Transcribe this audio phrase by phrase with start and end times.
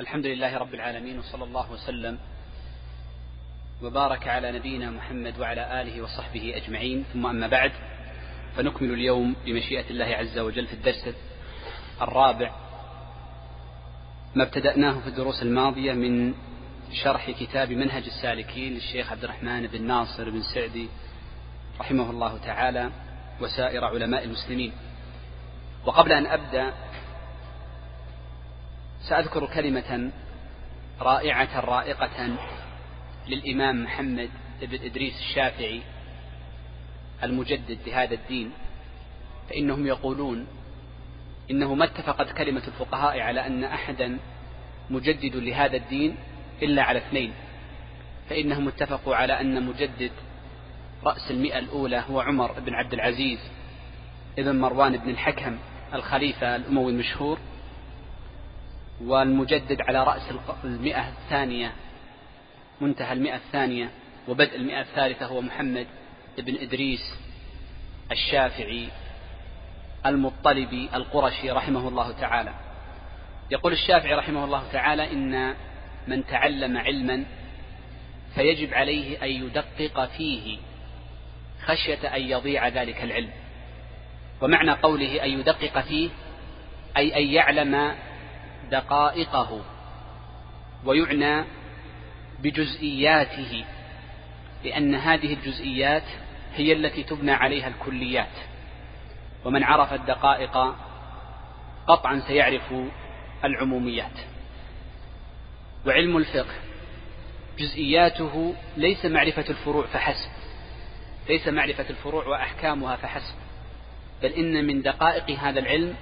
[0.00, 2.18] الحمد لله رب العالمين وصلى الله وسلم
[3.82, 7.04] وبارك على نبينا محمد وعلى آله وصحبه أجمعين.
[7.12, 7.72] ثم أما بعد
[8.56, 11.08] فنكمل اليوم بمشيئة الله عز وجل في الدرس
[12.02, 12.52] الرابع
[14.34, 16.34] ما ابتدأناه في الدروس الماضية من
[16.92, 20.88] شرح كتاب منهج السالكين للشيخ عبد الرحمن بن ناصر بن سعدي
[21.80, 22.90] رحمه الله تعالى
[23.40, 24.72] وسائر علماء المسلمين.
[25.86, 26.72] وقبل أن أبدأ
[29.08, 30.10] سأذكر كلمة
[31.00, 32.36] رائعة رائقة
[33.28, 34.30] للإمام محمد
[34.62, 35.80] بن إدريس الشافعي
[37.22, 38.50] المجدد لهذا الدين
[39.48, 40.46] فإنهم يقولون
[41.50, 44.18] إنه ما اتفقت كلمة الفقهاء على أن أحدا
[44.90, 46.16] مجدد لهذا الدين
[46.62, 47.32] إلا على اثنين
[48.30, 50.10] فإنهم اتفقوا على أن مجدد
[51.04, 53.38] رأس المئة الأولى هو عمر بن عبد العزيز
[54.38, 55.58] ابن مروان بن الحكم
[55.94, 57.38] الخليفة الأموي المشهور.
[59.04, 60.22] والمجدد على رأس
[60.64, 61.72] المئة الثانية
[62.80, 63.90] منتهى المئة الثانية
[64.28, 65.86] وبدء المئة الثالثة هو محمد
[66.38, 67.14] بن إدريس
[68.12, 68.88] الشافعي
[70.06, 72.54] المطلبي القرشي رحمه الله تعالى.
[73.50, 75.54] يقول الشافعي رحمه الله تعالى إن
[76.08, 77.24] من تعلم علما
[78.34, 80.58] فيجب عليه أن يدقق فيه
[81.64, 83.30] خشية أن يضيع ذلك العلم.
[84.40, 86.10] ومعنى قوله أن يدقق فيه
[86.96, 87.94] أي أن يعلم
[88.70, 89.60] دقائقه
[90.84, 91.44] ويعنى
[92.42, 93.64] بجزئياته
[94.64, 96.02] لأن هذه الجزئيات
[96.54, 98.36] هي التي تبنى عليها الكليات.
[99.44, 100.74] ومن عرف الدقائق
[101.86, 102.74] قطعا سيعرف
[103.44, 104.18] العموميات.
[105.86, 106.54] وعلم الفقه
[107.58, 110.30] جزئياته ليس معرفة الفروع فحسب
[111.28, 113.34] ليس معرفة الفروع وأحكامها فحسب
[114.22, 115.94] بل إن من دقائق هذا العلم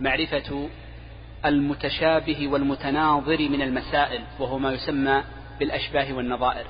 [0.00, 0.68] معرفة
[1.46, 5.24] المتشابه والمتناظر من المسائل وهو ما يسمى
[5.58, 6.66] بالأشباه والنظائر.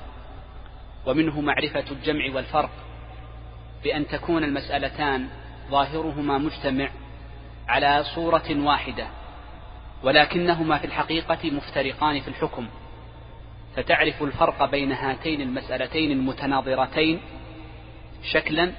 [1.05, 2.69] ومنه معرفة الجمع والفرق
[3.83, 5.27] بأن تكون المسألتان
[5.69, 6.89] ظاهرهما مجتمع
[7.67, 9.07] على صورة واحدة
[10.03, 12.67] ولكنهما في الحقيقة مفترقان في الحكم.
[13.75, 17.21] فتعرف الفرق بين هاتين المسألتين المتناظرتين
[18.23, 18.71] شكلا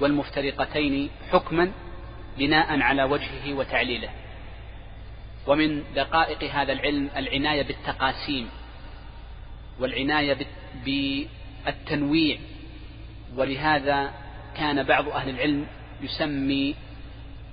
[0.00, 1.72] والمفترقتين حكما
[2.38, 4.23] بناء على وجهه وتعليله.
[5.46, 8.48] ومن دقائق هذا العلم العناية بالتقاسيم
[9.80, 10.36] والعناية
[10.84, 12.38] بالتنويع.
[13.36, 14.12] ولهذا
[14.56, 15.66] كان بعض أهل العلم
[16.02, 16.74] يسمي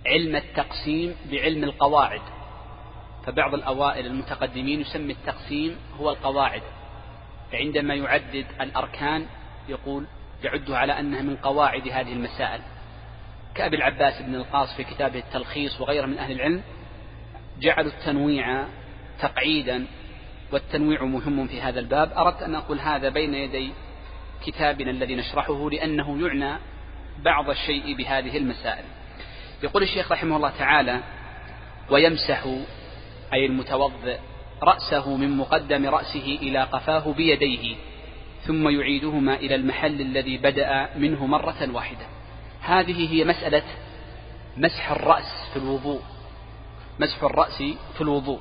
[0.06, 2.22] علم التقسيم بعلم القواعد.
[3.26, 6.62] فبعض الأوائل المتقدمين يسمي التقسيم هو القواعد.
[7.52, 9.26] فعندما يعدد الأركان
[9.70, 10.06] يقول
[10.44, 12.62] يعدها على أنها من قواعد هذه المسائل.
[13.56, 16.64] كأبي العباس بن القاص في كتابه التلخيص وغيره من أهل العلم
[17.62, 18.66] جعلوا التنويع
[19.20, 19.86] تقعيدا
[20.52, 22.14] والتنويع مهم في هذا الباب.
[22.18, 23.72] أردت أن أقول هذا بين يدي
[24.46, 26.58] كتابنا الذي نشرحه لأنه يعنى
[27.24, 28.84] بعض الشيء بهذه المسائل.
[29.64, 31.00] يقول الشيخ رحمه الله تعالى
[31.90, 32.44] ويمسح
[33.34, 34.18] أي المتوضئ
[34.64, 37.76] رأسه من مقدم رأسه إلى قفاه بيديه
[38.46, 42.06] ثم يعيدهما إلى المحل الذي بدأ منه مرة واحدة.
[42.62, 43.64] هذه هي مسألة
[44.58, 46.02] مسح الرأس في الوضوء.
[47.02, 47.58] مسح الرأس
[47.94, 48.40] في الوضوء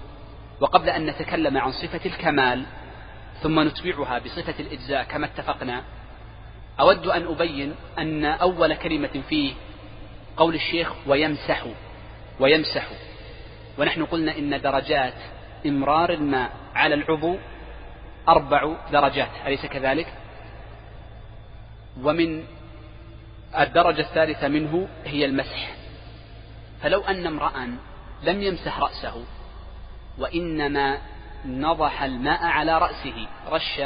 [0.61, 2.65] وقبل أن نتكلم عن صفة الكمال
[3.43, 5.83] ثم نتبعها بصفة الإجزاء كما اتفقنا
[6.81, 9.53] أود أن أبين أن أول كلمة فيه
[10.37, 11.67] قول الشيخ ويمسح
[12.41, 12.89] ويمسح
[13.79, 15.15] ونحن قلنا إن درجات
[15.67, 17.37] إمرار الماء على العضو
[18.29, 20.07] أربع درجات أليس كذلك؟
[22.03, 22.45] ومن
[23.59, 25.75] الدرجة الثالثة منه هي المسح
[26.83, 27.79] فلو أن امرأ
[28.23, 29.25] لم يمسح رأسه
[30.19, 30.99] وإنما
[31.45, 33.81] نضح الماء على رأسه رش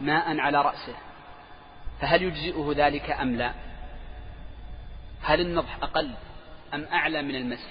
[0.00, 0.94] ماء على رأسه.
[2.00, 3.52] فهل يجزئه ذلك أم لا؟
[5.22, 6.14] هل النضح أقل
[6.74, 7.70] أم أعلى من المسح؟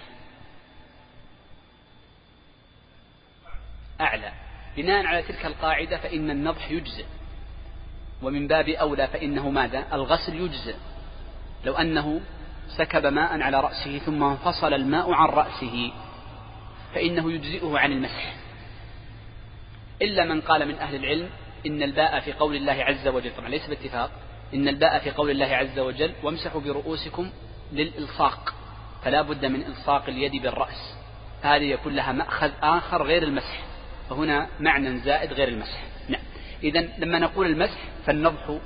[4.02, 4.32] أعلى.
[4.78, 7.06] بناء على تلك القاعدة فإن النضح يجزئ.
[8.22, 10.76] ومن باب أولى فإنه ماذا؟ الغسل يجزئ.
[11.66, 12.22] لو أنه
[12.68, 15.92] سكب ماء على رأسه ثم انفصل الماء عن رأسه
[16.96, 18.34] فإنه يجزئه عن المسح.
[20.02, 21.30] إلا من قال من أهل العلم
[21.66, 24.12] إن الباء في قول الله عز وجل طبعا ليس باتفاق
[24.54, 27.30] إن الباء في قول الله عز وجل وامسحوا برؤوسكم
[27.72, 28.54] للإلصاق
[29.04, 30.96] فلا بد من إلصاق اليد بالرأس.
[31.42, 33.64] هذه يكون لها مأخذ آخر غير المسح
[34.10, 35.84] فهنا معنى زائد غير المسح.
[36.10, 36.22] نعم.
[36.64, 38.58] إذا لما نقول المسح فالنضح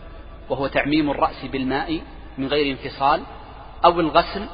[0.49, 2.01] وهو تعميم الرأس بالماء
[2.37, 3.23] من غير انفصال
[3.85, 4.45] أو الغسل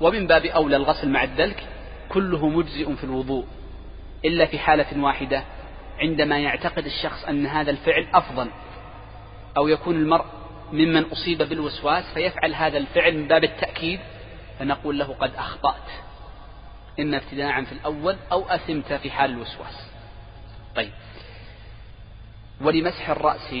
[0.00, 1.64] ومن باب أولى الغسل مع الدلك
[2.08, 3.46] كله مجزئ في الوضوء
[4.24, 5.44] إلا في حالة واحدة
[5.98, 8.50] عندما يعتقد الشخص أن هذا الفعل أفضل
[9.56, 10.24] أو يكون المرء
[10.72, 14.00] ممن أصيب بالوسواس فيفعل هذا الفعل من باب التأكيد
[14.58, 15.90] فنقول له قد أخطأت.
[17.00, 19.90] إما ابتداعا في الأول أو أثمت في حال الوسواس.
[20.76, 20.92] طيب.
[22.60, 23.54] ولمسح الرأس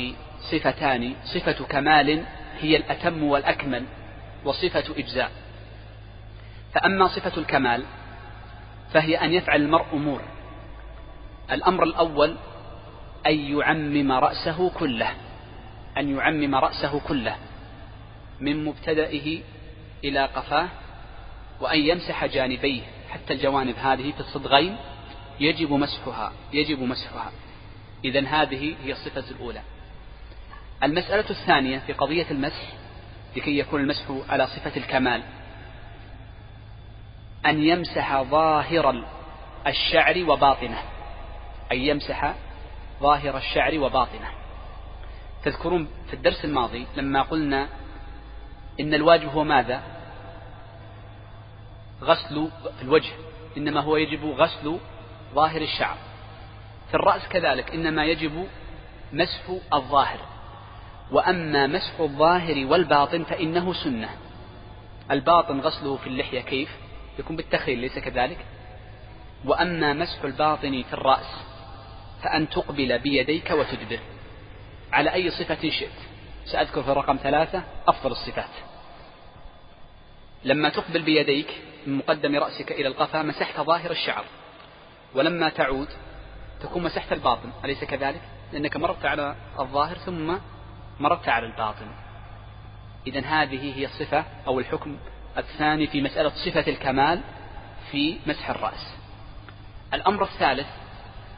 [0.50, 2.24] صفتان صفة كمال
[2.60, 3.84] هي الأتم والأكمل.
[4.44, 5.30] وصفة إجزاء.
[6.74, 7.84] فأما صفة الكمال
[8.92, 10.22] فهي أن يفعل المرء أمور.
[11.50, 12.36] الأمر الأول
[13.26, 15.10] أن يعمم رأسه كله
[15.98, 17.36] أن يعمم رأسه كله
[18.40, 19.42] من مبتدئه
[20.04, 20.68] إلى قفاه
[21.60, 22.82] وأن يمسح جانبيه.
[23.10, 24.76] حتى الجوانب هذه في الصدغين
[25.40, 27.32] يجب مسحها يجب مسحها.
[28.04, 29.60] إذا هذه هي الصفة الأولى.
[30.82, 32.81] المسألة الثانية في قضية المسح
[33.36, 35.22] لكي يكون المسح على صفة الكمال.
[37.46, 39.04] أن يمسح ظاهر
[39.66, 40.82] الشعر وباطنه.
[41.72, 42.34] أن يمسح
[43.00, 44.28] ظاهر الشعر وباطنه.
[45.44, 47.68] تذكرون في الدرس الماضي لما قلنا
[48.80, 49.82] إن الواجب هو ماذا؟
[52.02, 52.48] غسل
[52.82, 53.12] الوجه.
[53.56, 54.78] إنما هو يجب غسل
[55.34, 55.96] ظاهر الشعر.
[56.88, 58.46] في الرأس كذلك إنما يجب
[59.12, 59.42] مسح
[59.72, 60.31] الظاهر.
[61.12, 64.08] وأما مسح الظاهر والباطن فإنه سنة.
[65.10, 66.68] الباطن غسله في اللحية كيف؟
[67.18, 68.38] يكون بالتخيل ليس كذلك؟
[69.44, 71.36] وأما مسح الباطن في الرأس
[72.22, 74.00] فأن تقبل بيديك وتدبر
[74.92, 75.98] على أي صفة شئت؟
[76.44, 78.50] سأذكر في الرقم ثلاثة أفضل الصفات.
[80.44, 84.24] لما تقبل بيديك من مقدم رأسك إلى القفا مسحت ظاهر الشعر.
[85.14, 85.88] ولما تعود
[86.60, 88.22] تكون مسحت الباطن أليس كذلك؟
[88.52, 90.34] لأنك مررت على الظاهر ثم
[91.00, 91.86] مررت على الباطن.
[93.06, 94.96] إذا هذه هي الصفة أو الحكم
[95.38, 97.20] الثاني في مسألة صفة الكمال
[97.90, 98.94] في مسح الرأس.
[99.94, 100.66] الأمر الثالث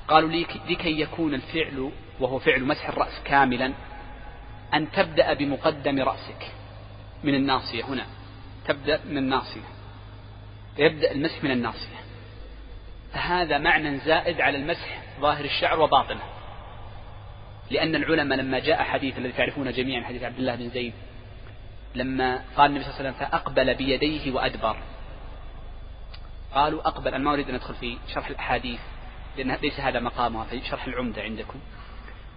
[0.08, 0.30] قالوا
[0.68, 1.90] لكي يكون الفعل
[2.20, 3.72] وهو فعل مسح الرأس كاملا
[4.74, 6.52] أن تبدأ بمقدم رأسك
[7.24, 8.06] من الناصية هنا.
[8.66, 9.60] تبدأ من الناصية.
[10.78, 11.96] يبدأ المسح من الناصية.
[13.12, 16.33] فهذا معنى زائد على المسح ظاهر الشعر وباطنه.
[17.70, 20.92] لأن العلماء لما جاء حديث الذي تعرفونه جميعا حديث عبد الله بن زيد
[21.94, 24.76] لما قال النبي صلى الله عليه وسلم فأقبل بيديه وأدبر.
[26.54, 28.80] قالوا أقبل أنا ما أريد أن أدخل في شرح الأحاديث
[29.36, 31.58] لأن ليس هذا مقامها في شرح العمدة عندكم.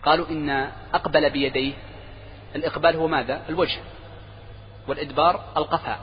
[0.04, 0.50] قالوا إن
[0.94, 1.74] أقبل بيديه
[2.56, 3.80] الإقبال هو ماذا؟ الوجه
[4.88, 6.00] والإدبار القفاء.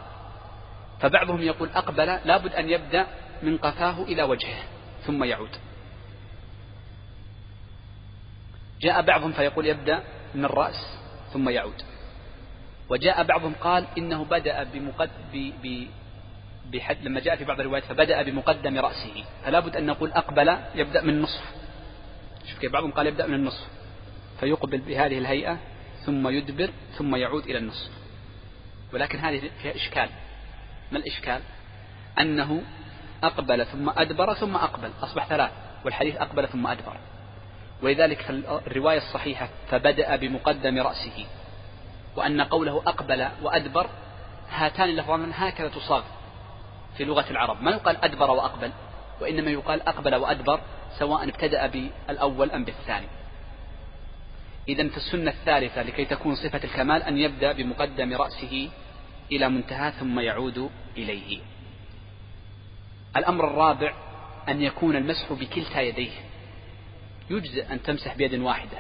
[1.01, 3.07] فبعضهم يقول أقبل لابد أن يبدأ
[3.43, 4.63] من قفاه إلى وجهه
[5.07, 5.51] ثم يعود.
[8.85, 10.03] جاء بعضهم فيقول يبدأ
[10.35, 10.99] من الرأس
[11.33, 11.83] ثم يعود.
[12.89, 15.87] وجاء بعضهم قال إنه بدأ بمقد ب...
[16.73, 19.25] بحد لما جاء في بعض الروايات فبدأ بمقدم رأسه.
[19.45, 21.45] فلا بد أن نقول أقبل يبدأ من النصف
[22.51, 23.67] شوف كيف بعضهم قال يبدأ من النصف.
[24.41, 25.59] فيقبل بهذه الهيئة
[26.05, 27.91] ثم يدبر ثم يعود إلى النصف.
[28.93, 30.09] ولكن هذه فيها إشكال.
[30.93, 31.41] ما الإشكال؟
[32.21, 32.63] أنه
[33.23, 34.91] أقبل ثم أدبر ثم أقبل.
[35.03, 35.51] أصبح ثلاث
[35.85, 36.97] والحديث أقبل ثم أدبر.
[37.85, 38.31] ولذلك في
[38.67, 41.27] الرواية الصحيحة فبدأ بمقدم رأسه
[42.17, 43.87] وأن قوله أقبل وأدبر
[44.51, 46.03] هاتان اللفظان هكذا تصاغ
[46.97, 47.63] في لغة العرب.
[47.63, 48.73] ما يقال أدبر وأقبل
[49.21, 50.61] وإنما يقال أقبل وأدبر
[50.99, 53.07] سواء ابتدأ بالأول أم بالثاني.
[54.69, 58.71] إذا في السنة الثالثة لكي تكون صفة الكمال أن يبدأ بمقدم رأسه
[59.33, 61.39] إلى منتهى ثم يعود إليه.
[63.17, 63.95] الأمر الرابع
[64.49, 66.34] أن يكون المسح بكلتا يديه.
[67.31, 68.79] يجزئ أن تمسح بيد واحدة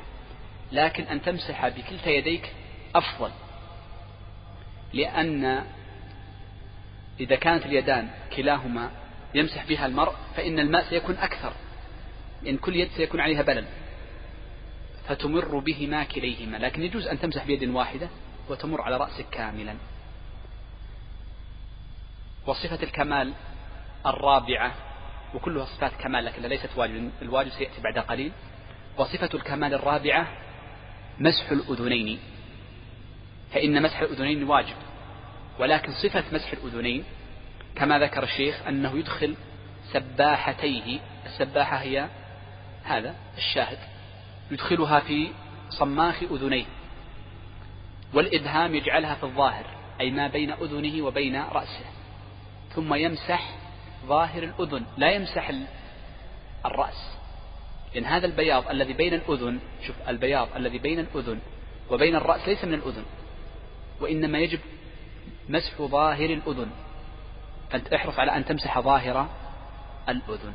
[0.72, 2.52] لكن أن تمسح بكلتا يديك
[2.94, 3.30] أفضل
[4.92, 5.64] لأن
[7.20, 8.90] إذا كانت اليدان كلاهما
[9.34, 11.52] يمسح بها المرء فإن الماء سيكون أكثر
[12.42, 13.64] لأن كل يد سيكون عليها بلل
[15.08, 18.08] فتمر بهما كليهما لكن يجوز أن تمسح بيد واحدة
[18.48, 19.74] وتمر على رأسك كاملا.
[22.46, 23.32] وصفة الكمال
[24.06, 24.74] الرابعة
[25.34, 27.10] وكلها صفات كمال لكن ليست واجب.
[27.22, 28.32] الواجب سيأتي بعد قليل.
[28.98, 30.28] وصفة الكمال الرابعة
[31.18, 32.18] مسح الأذنين.
[33.52, 34.76] فإن مسح الأذنين واجب
[35.58, 37.04] ولكن صفة مسح الأذنين
[37.76, 39.36] كما ذكر الشيخ أنه يدخل
[39.92, 41.00] سباحتيه.
[41.26, 42.08] السباحة هي
[42.84, 43.78] هذا الشاهد.
[44.50, 45.28] يدخلها في
[45.70, 46.64] صماخ أذنيه
[48.14, 49.66] والإبهام يجعلها في الظاهر
[50.00, 51.84] أي ما بين أذنه وبين رأسه
[52.74, 53.54] ثم يمسح
[54.06, 55.52] ظاهر الأذن لا يمسح
[56.66, 57.16] الرأس.
[57.94, 61.40] لأن هذا البياض الذي بين الأذن شوف البياض الذي بين الأذن
[61.90, 63.04] وبين الرأس ليس من الأذن
[64.00, 64.60] وإنما يجب
[65.48, 66.70] مسح ظاهر الأذن.
[67.70, 69.28] فأنت احرص على أن تمسح ظاهر
[70.08, 70.52] الأذن.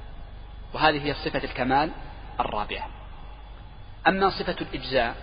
[0.74, 1.92] وهذه هي صفة الكمال
[2.40, 2.90] الرابعة.
[4.08, 5.16] أما صفة الإجزاء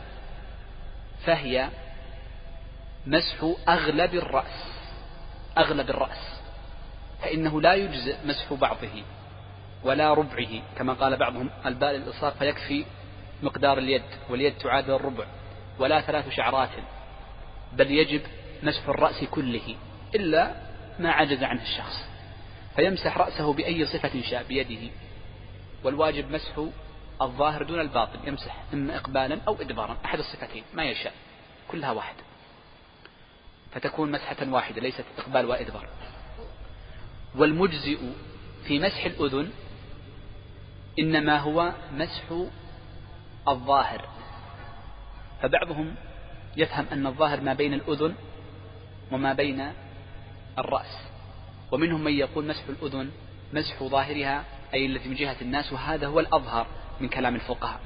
[1.25, 1.69] فهي
[3.07, 4.77] مسح أغلب الرأس
[5.59, 6.36] أغلب الرأس.
[7.23, 9.03] فإنه لا يجزئ مسح بعضه
[9.83, 12.85] ولا ربعه كما قال بعضهم الباء للإصرار فيكفي
[13.43, 15.27] مقدار اليد واليد تعادل الربع
[15.79, 16.71] ولا ثلاث شعرات
[17.73, 18.21] بل يجب
[18.63, 19.77] مسح الرأس كله
[20.15, 20.55] إلا
[20.99, 22.07] ما عجز عنه الشخص
[22.77, 24.93] فيمسح رأسه بأي صفة شاء بيده
[25.85, 26.61] والواجب مسح
[27.23, 31.13] الظاهر دون الباطن يمسح إما إقبالا أو إدبارا أحد الصفتين ما يشاء
[31.69, 32.15] كلها واحد
[33.73, 35.89] فتكون مسحة واحدة ليست إقبال وإدبار.
[37.37, 37.99] والمجزئ
[38.65, 39.51] في مسح الأذن
[40.99, 42.33] إنما هو مسح
[43.49, 44.05] الظاهر.
[45.43, 45.95] فبعضهم
[46.57, 48.15] يفهم أن الظاهر ما بين الأذن
[49.13, 49.73] وما بين
[50.59, 50.99] الرأس
[51.73, 53.11] ومنهم من يقول مسح الأذن
[53.53, 56.67] مسح ظاهرها أي التي من جهة الناس وهذا هو الأظهر
[57.01, 57.81] من كلام الفقهاء.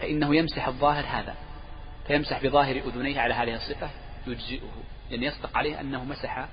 [0.00, 1.34] فإنه يمسح الظاهر هذا
[2.06, 3.90] فيمسح بظاهر أذنيه على هذه الصفة
[4.26, 4.70] يجزئه
[5.10, 6.48] لأن يصدق عليه أنه مسح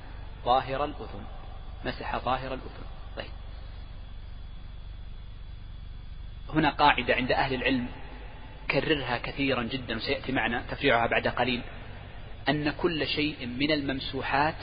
[0.46, 1.24] ظاهر الأذن.
[1.86, 2.86] مسح ظاهر الأذن
[3.18, 3.32] طيب.
[6.54, 7.88] هنا قاعدة عند أهل العلم.
[8.72, 11.62] كررها كثيرا جدا وسيأتي معنا تفريعها بعد قليل.
[12.50, 14.62] أن كل شيء من الممسوحات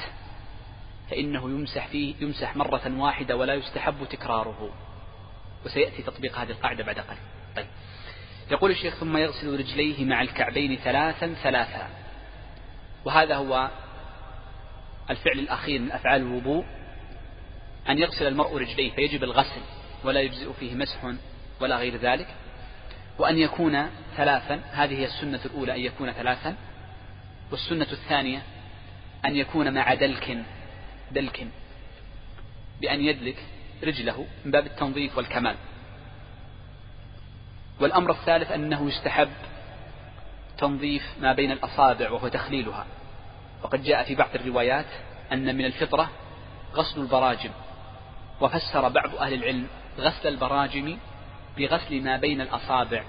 [1.10, 4.70] فإنه يمسح فيه يمسح مرة واحدة ولا يستحب تكراره.
[5.64, 7.20] وسيأتي تطبيق هذه القاعدة بعد قليل.
[7.56, 7.66] طيب.
[8.50, 11.88] يقول الشيخ ثم يغسل رجليه مع الكعبين ثلاثا ثلاثا.
[13.04, 13.70] وهذا هو
[15.10, 16.64] الفعل الأخير من أفعال الوضوء.
[17.88, 19.60] أن يغسل المرء رجليه فيجب الغسل
[20.04, 21.14] ولا يجزئ فيه مسح
[21.60, 22.26] ولا غير ذلك
[23.18, 26.56] وأن يكون ثلاثا هذه هي السنة الأولى أن يكون ثلاثا
[27.50, 28.42] والسنة الثانية
[29.24, 30.44] أن يكون مع دلك
[31.12, 31.46] دلك
[32.80, 33.36] بأن يدلك
[33.84, 35.56] رجله من باب التنظيف والكمال.
[37.80, 39.30] والأمر الثالث أنه يستحب
[40.58, 42.86] تنظيف ما بين الأصابع وهو تخليلها.
[43.62, 44.86] وقد جاء في بعض الروايات
[45.32, 46.10] أن من الفطرة
[46.74, 47.50] غسل البراجم.
[48.40, 49.66] وفسر بعض أهل العلم
[49.98, 50.98] غسل البراجم
[51.58, 53.04] بغسل ما بين الأصابع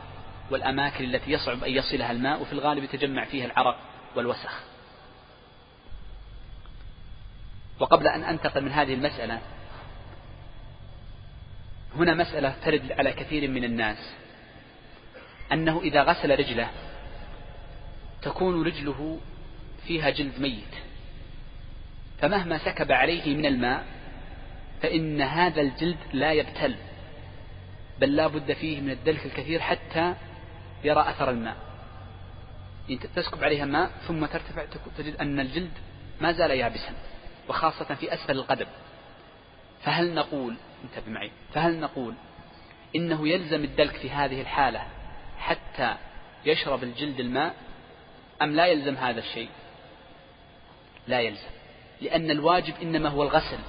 [0.52, 3.80] والأماكن التي يصعب أن يصلها الماء وفي الغالب يتجمع فيها العرق
[4.16, 4.64] والوسخ.
[7.80, 9.42] وقبل أن أنتقل من هذه المسألة
[11.96, 13.98] هنا مسألة ترد على كثير من الناس.
[15.52, 16.70] أنه إذا غسل رجله
[18.22, 19.20] تكون رجله
[19.88, 20.74] فيها جلد ميت.
[22.22, 24.01] فمهما سكب عليه من الماء
[24.82, 26.76] فإن هذا الجلد لا يبتل
[28.00, 30.16] بل لا بد فيه من الدلك الكثير حتى
[30.84, 31.58] يرى أثر الماء.
[33.16, 34.66] تسكب عليها ماء ثم ترتفع
[34.98, 35.72] تجد أن الجلد
[36.22, 36.94] ما زال يابسا
[37.50, 38.68] وخاصة في أسفل القدم.
[39.84, 42.14] فهل نقول انتبه معي فهل نقول
[42.96, 44.82] إنه يلزم الدلك في هذه الحالة
[45.38, 45.96] حتى
[46.46, 47.56] يشرب الجلد الماء
[48.42, 49.50] أم لا يلزم هذا الشيء؟
[51.08, 51.50] لا يلزم
[52.02, 53.60] لأن الواجب إنما هو الغسل.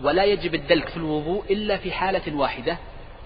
[0.00, 2.78] ولا يجب الدلك في الوضوء إلا في حالة واحدة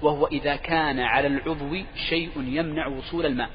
[0.03, 1.77] وهو إذا كان على العضو
[2.09, 3.51] شيء يمنع وصول الماء.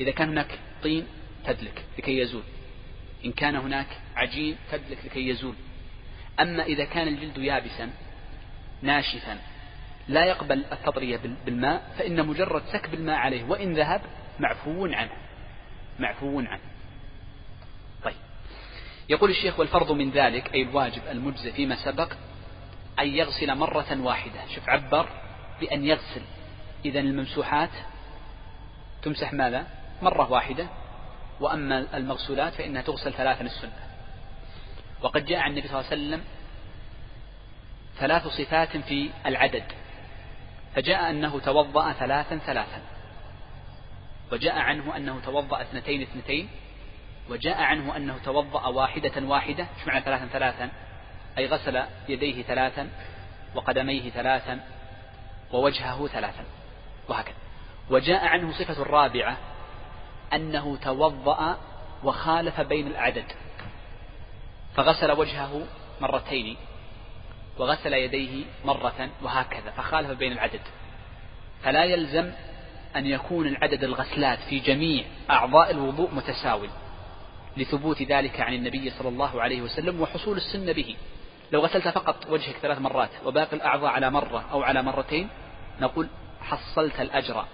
[0.00, 1.06] إذا كان هناك طين
[1.46, 2.42] تدلك لكي يزول.
[3.24, 5.54] إن كان هناك عجين تدلك لكي يزول.
[6.40, 7.90] أما إذا كان الجلد يابسا
[8.82, 9.38] ناشفا
[10.08, 14.00] لا يقبل التطرية بالماء فإن مجرد سكب الماء عليه وإن ذهب
[14.40, 15.12] معفو عنه.
[15.98, 16.60] معفو عنه.
[19.08, 22.12] يقول الشيخ والفرض من ذلك أي الواجب المجزي فيما سبق
[22.98, 24.46] أن يغسل مرة واحدة.
[24.54, 25.08] شوف عبر
[25.60, 26.22] بأن يغسل.
[26.84, 27.70] إذا الممسوحات
[29.02, 29.66] تمسح ماذا؟
[30.02, 30.68] مرة واحدة.
[31.40, 33.88] وأما المغسولات فإنها تغسل ثلاثا السنة.
[35.02, 36.24] وقد جاء عن النبي صلى الله عليه وسلم
[37.98, 39.64] ثلاث صفات في العدد.
[40.74, 42.82] فجاء أنه توضأ ثلاثا ثلاثا.
[44.32, 46.48] وجاء عنه أنه توضأ اثنتين اثنتين.
[47.30, 50.70] وجاء عنه أنه توضأ واحدة واحدة إيش معنى ثلاثا ثلاثا؟
[51.38, 52.88] أي غسل يديه ثلاثا
[53.54, 54.60] وقدميه ثلاثا
[55.52, 56.44] ووجهه ثلاثا
[57.08, 57.34] وهكذا.
[57.90, 59.36] وجاء عنه صفة الرابعة
[60.32, 61.58] أنه توضأ
[62.04, 63.32] وخالف بين العدد
[64.74, 65.66] فغسل وجهه
[66.00, 66.56] مرتين
[67.58, 70.60] وغسل يديه مرة وهكذا فخالف بين العدد.
[71.62, 72.32] فلا يلزم
[72.96, 76.68] أن يكون العدد الغسلات في جميع أعضاء الوضوء متساوي.
[77.58, 80.96] لثبوت ذلك عن النبي صلى الله عليه وسلم وحصول السنة به.
[81.52, 85.28] لو غسلت فقط وجهك ثلاث مرات وباقي الأعضاء على مرة أو على مرتين
[85.80, 86.08] نقول
[86.40, 87.44] حصلت الأجر.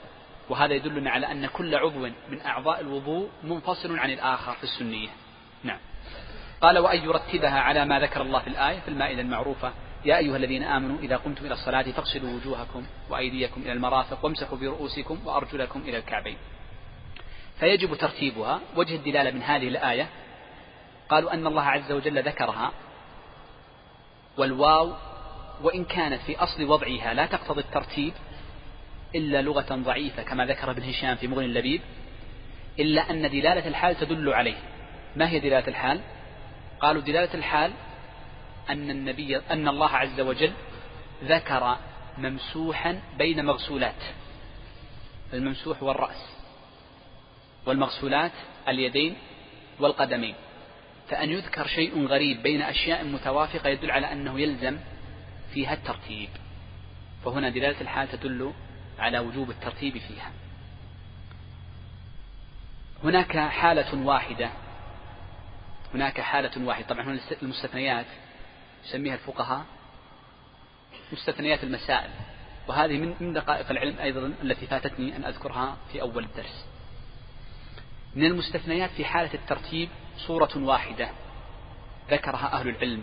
[0.49, 5.09] وهذا يدلنا على أن كل عضو من أعضاء الوضوء منفصل عن الآخر في السنية.
[5.63, 5.79] نعم.
[6.61, 9.73] قال وأن يرتبها على ما ذكر الله في الآية في المائدة المعروفة
[10.05, 15.19] يا أيها الذين آمنوا إذا قمتم إلى الصلاة فاغسلوا وجوهكم وأيديكم إلى المرافق وامسحوا برؤوسكم
[15.25, 16.37] وأرجلكم إلى الكعبين.
[17.65, 18.61] فيجب ترتيبها.
[18.77, 20.09] وجه الدلالة من هذه الآية
[21.09, 22.73] قالوا أن الله عز وجل ذكرها
[24.37, 24.93] والواو
[25.63, 28.13] وإن كانت في أصل وضعها لا تقتضي الترتيب
[29.15, 31.81] إلا لغة ضعيفة كما ذكر ابن هشام في مغني اللبيب
[32.79, 34.59] إلا أن دلالة الحال تدل عليه.
[35.17, 36.01] ما هي دلالة الحال؟
[36.81, 37.73] قالوا دلالة الحال
[38.71, 40.53] أن النبي أن الله عز وجل
[41.25, 41.77] ذكر
[42.19, 44.03] ممسوحا بين مغسولات
[45.33, 46.44] الممسوح والرأس.
[47.67, 48.33] والمغسولات
[48.69, 49.17] اليدين
[49.81, 50.35] والقدمين.
[51.09, 54.79] فأن يذكر شيء غريب بين أشياء متوافقة يدل على أنه يلزم
[55.55, 56.29] فيها الترتيب.
[57.25, 58.53] فهنا دلالة الحال تدل
[58.99, 60.33] على وجوب الترتيب فيها.
[63.05, 64.51] هناك حالة واحدة.
[65.95, 66.87] هناك حالة واحدة.
[66.87, 68.07] طبعا هنا المستثنيات
[68.85, 69.65] يسميها الفقهاء
[71.13, 72.11] مستثنيات المسائل.
[72.69, 76.74] وهذه من دقائق العلم أيضا التي فاتتني أن أذكرها في أول الدرس.
[78.17, 81.11] من المستثنيات في حالة الترتيب صورة واحدة
[82.11, 83.03] ذكرها أهل العلم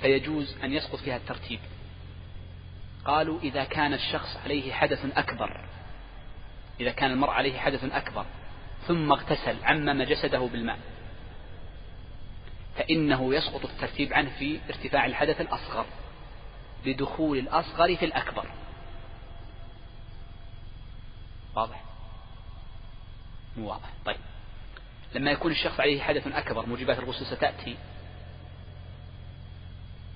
[0.00, 1.60] فيجوز أن يسقط فيها الترتيب.
[3.04, 5.64] قالوا إذا كان الشخص عليه حدث أكبر
[6.80, 8.26] إذا كان المرء عليه حدث أكبر
[8.86, 10.78] ثم اغتسل عمم جسده بالماء
[12.76, 15.86] فإنه يسقط الترتيب عنه في ارتفاع الحدث الأصغر
[16.86, 18.46] لدخول الأصغر في الأكبر.
[21.56, 21.93] واضح؟
[23.56, 23.90] مو واضح.
[24.04, 24.16] طيب.
[25.14, 27.76] لما يكون الشخص عليه حدث أكبر موجبات الغسل ستأتي.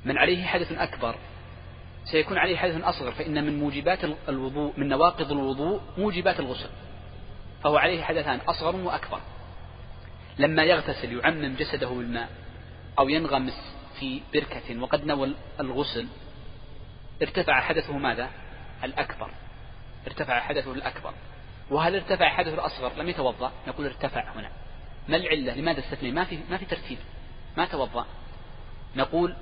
[0.05, 1.17] من عليه حدث أكبر
[2.05, 6.71] سيكون عليه حدث أصغر فإن من موجبات الوضوء من نواقض الوضوء موجبات الغسل.
[7.63, 9.21] فهو عليه حدثان أصغر وأكبر.
[10.39, 12.29] لما يغتسل يعمم جسده بالماء
[12.99, 16.09] أو ينغمس في بركة وقد نوى الغسل
[17.23, 18.31] ارتفع حدثه ماذا؟
[18.85, 19.31] الأكبر.
[20.07, 21.15] ارتفع حدثه الأكبر.
[21.71, 23.53] وهل ارتفع حدثه الأصغر؟ لم يتوضأ.
[23.69, 24.51] نقول ارتفع هنا.
[25.09, 26.99] ما العلة؟ لماذا استثني؟ ما في ما في ترتيب.
[27.57, 28.07] ما توضأ.
[28.97, 29.37] نقول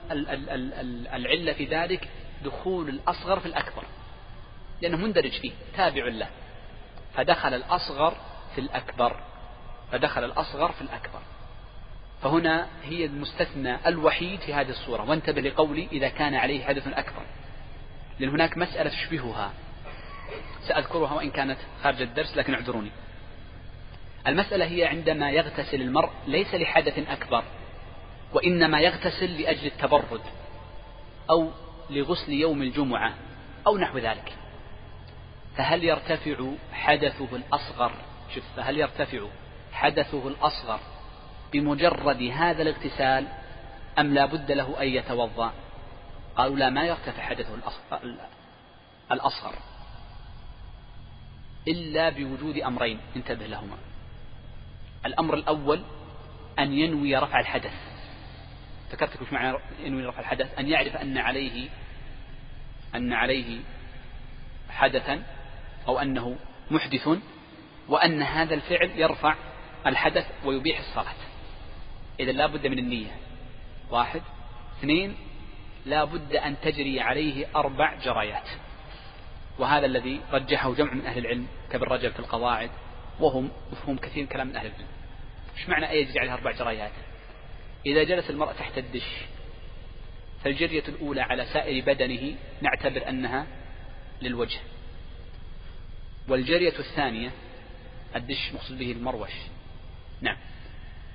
[1.15, 2.09] العلة في ذلك
[2.45, 3.85] دخول الأصغر في الأكبر.
[4.83, 5.53] لأنه مندرج فيه.
[5.77, 6.29] تابع له.
[7.15, 8.17] فدخل الأصغر
[8.55, 9.21] في الأكبر.
[9.93, 11.21] فدخل الأصغر في الأكبر.
[12.23, 15.11] فهنا هي المستثنى الوحيد في هذه الصورة.
[15.11, 17.23] وانتبه لقولي إذا كان عليه حدث أكبر.
[18.19, 19.53] لأن هناك مسألة تشبهها.
[20.69, 22.91] سأذكرها وإن كانت خارج الدرس لكن اعذروني.
[24.27, 27.45] المسألة هي عندما يغتسل المرء ليس لحدث أكبر
[28.33, 30.21] وإنما يغتسل لأجل التبرد
[31.31, 31.51] أو
[31.91, 33.15] لغسل يوم الجمعة
[33.67, 34.33] أو نحو ذلك.
[35.57, 37.93] فهل يرتفع حدثه الأصغر؟
[38.35, 39.27] شوف فهل يرتفع
[39.73, 40.81] حدثه الأصغر
[41.53, 43.27] بمجرد هذا الاغتسال
[43.99, 45.53] أم لا بد له أن يتوضأ؟
[46.37, 47.55] قالوا لا ما يرتفع حدثه
[49.13, 49.55] الأصغر.
[51.69, 52.99] إلا بوجود أمرين.
[53.17, 53.77] انتبه لهما.
[55.07, 55.83] الأمر الأول
[56.59, 57.75] أن ينوي رفع الحدث.
[58.93, 61.69] ذكرت وش معنى ينوي رفع الحدث؟ أن يعرف أن عليه
[62.95, 63.61] أن عليه
[64.71, 65.23] حدثا
[65.89, 66.37] أو أنه
[66.71, 67.09] محدث
[67.89, 69.35] وأن هذا الفعل يرفع
[69.87, 71.15] الحدث ويبيح الصلاة.
[72.21, 73.17] إذا لا بد من النية.
[73.91, 74.23] واحد.
[74.79, 75.17] اثنين.
[75.87, 78.49] لا بد أن تجري عليه أربع جرايات.
[79.59, 82.71] وهذا الذي رجحه جمع من أهل العلم كابن رجب في القواعد
[83.21, 84.87] وهم مفهوم كثير كلام من أهل العلم.
[85.59, 86.93] إيش معنى أن يجري عليها أربع جرايات
[87.87, 89.09] إذا جلس المرء تحت الدش
[90.45, 93.47] فالجرية الأولى على سائر بدنه نعتبر أنها
[94.23, 94.59] للوجه.
[96.29, 97.31] والجرية الثانية
[98.17, 99.33] الدش مقصود به المروش.
[100.21, 100.37] نعم.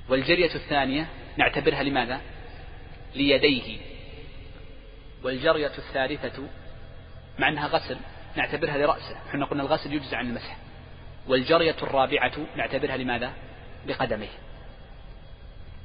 [0.10, 2.22] والجرية الثانية نعتبرها لماذا؟
[3.16, 3.78] ليديه.
[5.24, 6.48] والجرية الثالثة
[7.40, 7.98] مع أنها غسل
[8.36, 9.18] نعتبرها لرأسه.
[9.30, 10.58] إحنا قلنا الغسل يجزع عن المسح.
[11.28, 13.34] والجرية الرابعة نعتبرها لماذا؟
[13.88, 14.30] لقدميه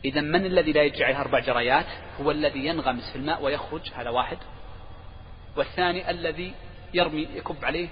[0.04, 1.86] إذا من الذي لا يجري عليه أربع جريات؟
[2.20, 4.38] هو الذي ينغمس في الماء ويخرج هذا واحد.
[5.56, 6.54] والثاني الذي
[6.94, 7.88] يرمي يكب عليه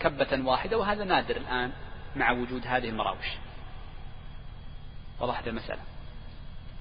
[0.00, 1.72] كبة واحدة وهذا نادر الآن
[2.16, 3.26] مع وجود هذه المراوش.
[5.20, 5.80] وضحت المسألة؟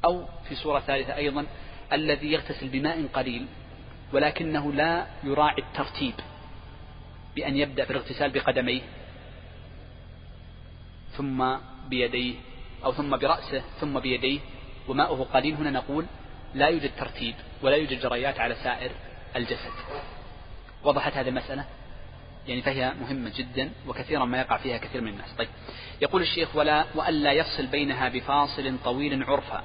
[0.06, 1.46] أو في صورة ثالثة أيضا
[1.94, 3.48] الذي يغتسل بماء قليل
[4.14, 6.14] ولكنه لا يراعي الترتيب
[7.36, 8.82] بأن يبدأ في الاغتسال بقدميه
[11.18, 11.56] ثم
[11.88, 12.36] بيديه
[12.86, 14.40] أو ثم برأسه ثم بيديه
[14.88, 15.56] وماؤه قليل.
[15.56, 16.06] هنا نقول
[16.54, 18.92] لا يوجد ترتيب ولا يوجد جريات على سائر
[19.36, 19.72] الجسد.
[20.84, 21.66] وضحت هذه المسألة؟
[22.48, 25.36] يعني فهي مهمة جدا وكثيرا ما يقع فيها كثير من الناس.
[25.38, 25.50] طيب
[26.02, 29.64] يقول الشيخ ولا وألا يفصل بينها بفاصل طويل عرفا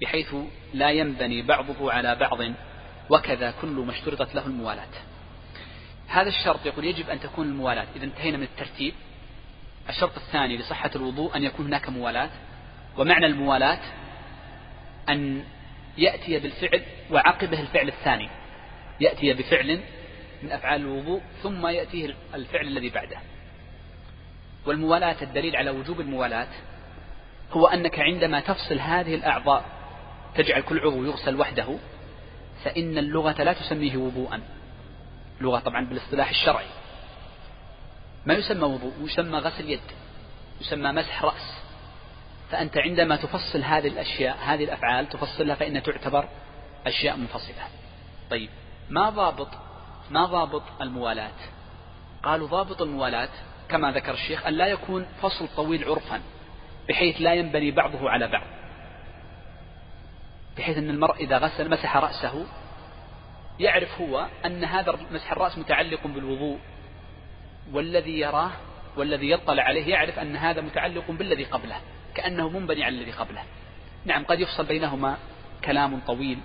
[0.00, 0.34] بحيث
[0.74, 2.38] لا ينبني بعضه على بعض
[3.10, 4.88] وكذا كل ما اشترطت له الموالاة
[6.08, 7.86] هذا الشرط يقول يجب أن تكون الموالاة.
[7.96, 8.94] إذا انتهينا من الترتيب
[9.88, 12.30] الشرط الثاني لصحة الوضوء أن يكون هناك موالاة.
[12.96, 13.80] ومعنى الموالاة
[15.08, 15.44] أن
[15.98, 18.28] يأتي بالفعل وعقبه الفعل الثاني.
[19.00, 19.80] يأتي بفعل
[20.42, 23.18] من أفعال الوضوء ثم يأتيه الفعل الذي بعده.
[24.66, 26.48] والموالاة الدليل على وجوب الموالاة
[27.52, 29.64] هو أنك عندما تفصل هذه الأعضاء
[30.34, 31.78] تجعل كل عضو يغسل وحده
[32.64, 34.40] فإن اللغة لا تسميه وضوءا.
[35.40, 36.66] لغة طبعا بالاصطلاح الشرعي.
[38.26, 39.80] ما يسمى وضوء؟ يسمى غسل يد.
[40.60, 41.58] يسمى مسح رأس.
[42.50, 46.28] فأنت عندما تفصل هذه الأشياء هذه الأفعال تفصلها فإنها تعتبر
[46.86, 47.68] أشياء منفصلة.
[48.30, 48.50] طيب
[48.90, 49.48] ما ضابط
[50.10, 51.38] ما ضابط الموالاة
[52.22, 53.28] قالوا ضابط الموالاة
[53.68, 56.20] كما ذكر الشيخ أن لا يكون فصل طويل عرفا
[56.88, 58.46] بحيث لا ينبني بعضه على بعض.
[60.56, 62.46] بحيث أن المرء إذا غسل مسح رأسه
[63.60, 66.58] يعرف هو أن هذا مسح الرأس متعلق بالوضوء
[67.72, 68.50] والذي يراه
[68.96, 71.80] والذي يطلع عليه يعرف أن هذا متعلق بالذي قبله
[72.14, 73.42] كأنه منبني على الذي قبله.
[74.04, 75.18] نعم قد يفصل بينهما
[75.64, 76.38] كلام طويل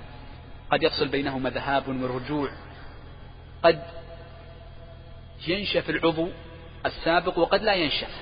[0.72, 2.50] قد يفصل بينهما ذهاب ورجوع
[3.64, 3.84] قد
[5.48, 6.30] ينشف العضو
[6.86, 8.22] السابق وقد لا ينشف.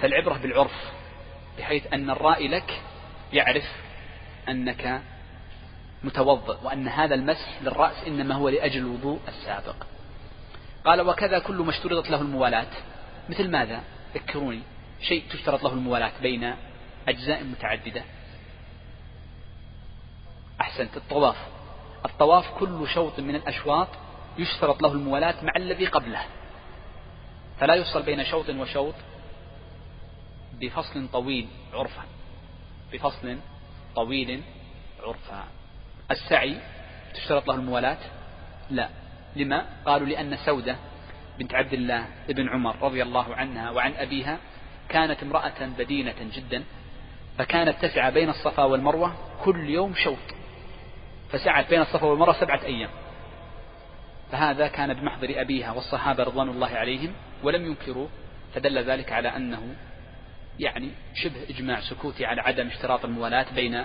[0.00, 0.92] فالعبرة بالعرف
[1.58, 2.80] بحيث أن الرائي لك
[3.32, 3.72] يعرف
[4.48, 5.02] أنك
[6.04, 9.76] متوضئ وأن هذا المسح للرأس إنما هو لأجل الوضوء السابق.
[10.84, 12.70] قال وكذا كل ما اشترطت له الموالاة
[13.28, 13.80] مثل ماذا؟
[14.14, 14.62] ذكروني.
[15.00, 16.54] شيء تشترط له الموالاة بين
[17.08, 18.02] أجزاء متعددة.
[20.60, 20.96] أحسنت.
[20.96, 21.36] الطواف.
[22.04, 23.88] الطواف كل شوط من الأشواط
[24.38, 26.24] يشترط له الموالاة مع الذي قبله.
[27.58, 28.94] فلا يفصل بين شوط وشوط
[30.60, 32.02] بفصل طويل عرفا.
[32.92, 33.38] بفصل
[33.96, 34.42] طويل
[35.02, 35.59] عرفا.
[36.10, 36.56] السعي
[37.14, 37.98] تشترط له الموالاة
[38.70, 38.88] لا.
[39.36, 40.76] لما؟ قالوا لأن سودة
[41.38, 44.38] بنت عبد الله ابن عمر رضي الله عنها وعن أبيها
[44.88, 46.64] كانت امرأة بدينة جدا
[47.38, 50.18] فكانت تسعى بين الصفا والمروة كل يوم شوط.
[51.30, 52.90] فسعت بين الصفا والمروة سبعة أيام.
[54.32, 58.08] فهذا كان بمحضر أبيها والصحابة رضوان الله عليهم ولم ينكروه
[58.54, 59.74] فدل ذلك على أنه
[60.58, 63.84] يعني شبه إجماع سكوتي على عدم اشتراط الموالاة بين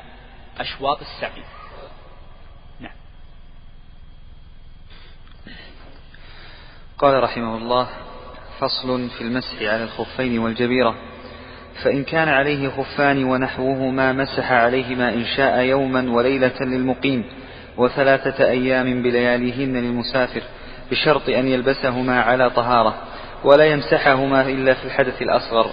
[0.59, 1.43] أشواط السعي.
[6.99, 7.88] قال رحمه الله
[8.60, 10.95] فصل في المسح على الخفين والجبيرة.
[11.84, 17.25] فإن كان عليه خفان ونحوهما مسح عليهما إن شاء يوما وليلة للمقيم
[17.77, 20.41] وثلاثة أيام بلياليهن للمسافر
[20.91, 22.95] بشرط أن يلبسهما على طهارة
[23.43, 25.71] ولا يمسحهما إلا في الحدث الأصغر.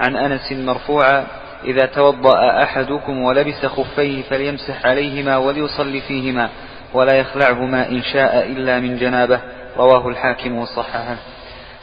[0.00, 1.26] عن أنس مرفوعا
[1.64, 6.50] إذا توضأ أحدكم ولبس خفيه فليمسح عليهما وليصلي فيهما
[6.94, 9.40] ولا يخلعهما إن شاء إلا من جنابه.
[9.76, 11.16] رواه الحاكم وصححه.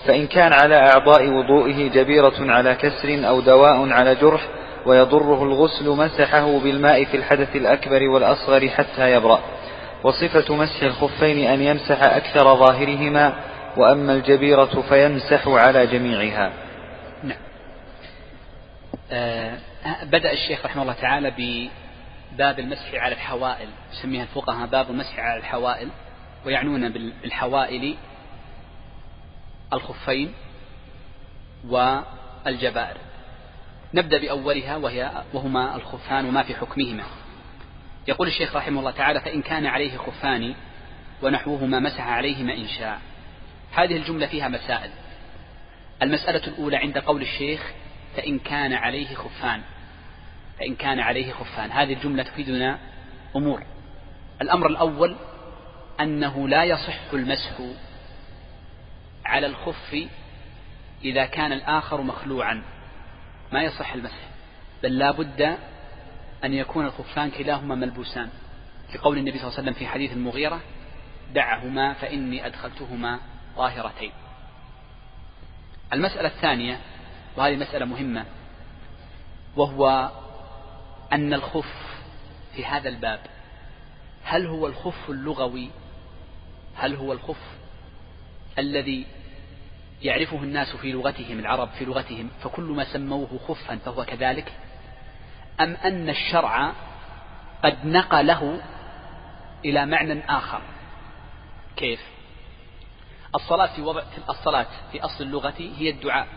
[0.05, 4.41] فإن كان على أعضاء وضوئه جبيرة على كسر أو دواء على جرح
[4.85, 9.39] ويضره الغسل مسحه بالماء في الحدث الأكبر والأصغر حتى يبرأ.
[10.03, 13.33] وصفة مسح الخفين أن يمسح أكثر ظاهرهما
[13.77, 16.51] وأما الجبيرة فيمسح على جميعها.
[17.23, 17.37] نعم.
[19.11, 19.57] آه
[20.03, 25.87] بدأ الشيخ رحمه الله تعالى بباب المسح على الحوائل يسميها الفقهاء باب المسح على الحوائل.
[26.45, 27.97] ويعنون بالحوائل
[29.73, 30.33] الخفين
[31.69, 32.97] والجبائر
[33.93, 37.03] نبدأ بأولها وهي وهما الخفان وما في حكمهما.
[38.07, 40.55] يقول الشيخ رحمه الله تعالى فإن كان عليه خفان
[41.23, 42.99] ونحوهما مسح عليهما إن شاء.
[43.71, 44.91] هذه الجملة فيها مسائل.
[46.01, 47.71] المسألة الأولى عند قول الشيخ
[48.15, 49.61] فإن كان عليه خفان.
[50.59, 51.71] فإن كان عليه خفان.
[51.71, 52.79] هذه الجملة تفيدنا
[53.35, 53.63] أمور.
[54.41, 55.15] الأمر الأول
[56.01, 57.51] أنه لا يصح المسح
[59.25, 60.07] على الخف
[61.03, 62.63] إذا كان الآخر مخلوعا.
[63.51, 64.29] ما يصح المسح
[64.83, 65.57] بل لا بد
[66.43, 68.29] أن يكون الخفان كلاهما ملبوسان.
[68.95, 70.59] لقول النبي صلى الله عليه وسلم في حديث المغيرة
[71.33, 73.19] دعهما فإني أدخلتهما
[73.57, 74.11] طاهرتين.
[75.93, 76.79] المسألة الثانية
[77.37, 78.25] وهذه مسألة مهمة
[79.55, 80.11] وهو
[81.13, 81.73] أن الخف
[82.55, 83.19] في هذا الباب
[84.23, 85.69] هل هو الخف اللغوي
[86.75, 87.61] هل هو الخف
[88.59, 89.05] الذي
[90.01, 94.53] يعرفه الناس في لغتهم العرب في لغتهم فكل ما سموه خفا فهو كذلك؟
[95.59, 96.73] أم أن الشرع
[97.63, 98.61] قد نقله
[99.65, 100.61] إلى معنى آخر؟
[101.75, 102.01] كيف؟
[103.35, 106.27] الصلاة في وضع الصلاة في أصل اللغة هي الدعاء.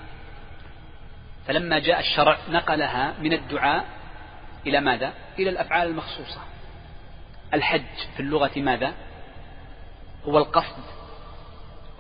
[1.47, 3.85] فلما جاء الشرع نقلها من الدعاء
[4.67, 6.41] إلى ماذا؟ إلى الأفعال المخصوصة.
[7.55, 7.83] الحج
[8.17, 8.95] في اللغة ماذا؟
[10.29, 10.83] هو القصد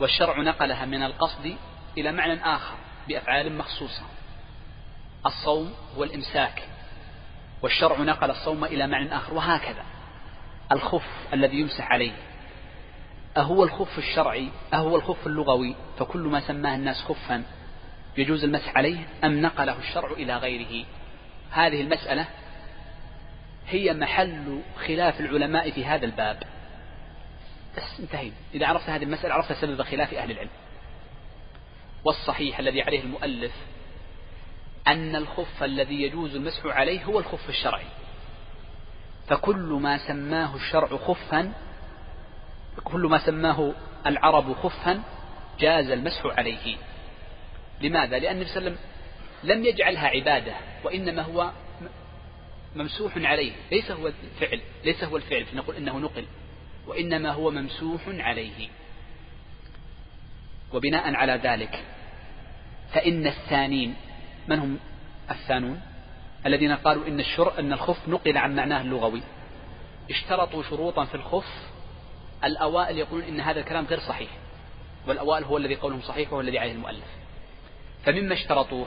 [0.01, 1.57] والشرع نقلها من القصد
[1.99, 2.75] إلى معنى آخر
[3.09, 4.03] بأفعال مخصوصة.
[5.27, 6.69] الصوم هو الإمساك
[7.63, 9.85] والشرع نقل الصوم إلى معنى آخر وهكذا.
[10.73, 12.13] الخف الذي يمسح عليه.
[13.37, 17.43] أهو الخف الشرعي أهو الخف اللغوي فكل ما سماه الناس خفا
[18.17, 20.87] يجوز المسح عليه أم نقله الشرع إلى غيره؟
[21.51, 22.27] هذه المسألة
[23.69, 26.43] هي محل خلاف العلماء في هذا الباب.
[27.77, 28.35] بس انتهينا.
[28.55, 30.51] إذا عرفت هذه المسألة عرفت سبب خلاف أهل العلم.
[32.05, 33.53] والصحيح الذي عليه المؤلف
[34.87, 37.87] أن الخف الذي يجوز المسح عليه هو الخف الشرعي.
[39.29, 41.53] فكل ما سماه الشرع خفا
[42.85, 43.75] كل ما سماه
[44.07, 45.03] العرب خفا
[45.59, 46.77] جاز المسح عليه.
[47.81, 48.95] لماذا؟ لأن النبي صلى الله عليه وسلم
[49.45, 51.51] لم يجعلها عبادة وإنما هو
[52.77, 53.53] ممسوح عليه.
[53.73, 55.45] ليس هو الفعل ليس هو الفعل.
[55.45, 56.27] فنقول إنه نقل.
[56.87, 58.68] وإنما هو ممسوح عليه.
[60.73, 61.85] وبناء على ذلك
[62.92, 63.94] فإن الثانين
[64.49, 64.79] من هم
[65.31, 65.81] الثانون؟
[66.47, 69.23] الذين قالوا إن الشر أن الخف نقل عن معناه اللغوي.
[70.11, 71.70] اشترطوا شروطا في الخف.
[72.44, 74.29] الأوائل يقولون إن هذا الكلام غير صحيح.
[75.07, 77.07] والأوائل هو الذي قولهم صحيح وهو الذي عليه المؤلف.
[78.05, 78.87] فمما اشترطوه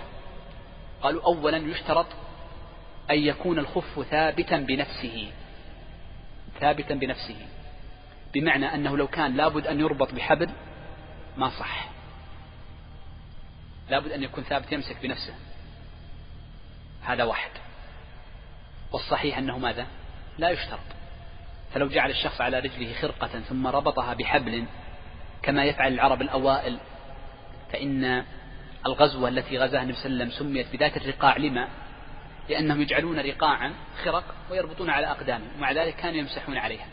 [1.01, 2.05] قالوا أولا يشترط
[3.11, 5.31] أن يكون الخف ثابتا بنفسه.
[6.59, 7.47] ثابتا بنفسه.
[8.39, 10.49] بمعنى أنه لو كان لابد أن يربط بحبل
[11.37, 11.89] ما صح.
[13.89, 15.33] لابد أن يكون ثابت يمسك بنفسه.
[17.03, 17.51] هذا واحد.
[18.91, 19.87] والصحيح أنه ماذا؟
[20.37, 20.79] لا يشترط.
[21.73, 24.65] فلو جعل الشخص على رجله خرقة ثم ربطها بحبل
[25.43, 26.77] كما يفعل العرب الأوائل
[27.71, 28.23] فإن
[28.85, 31.67] الغزوة التي غزاها النبي صلى الله عليه وسلم سميت بذات الرقاع لما؟
[32.49, 33.73] لأنهم يجعلون رقاعا
[34.03, 36.85] خرق ويربطون على أقدامهم ومع ذلك كانوا يمسحون عليها.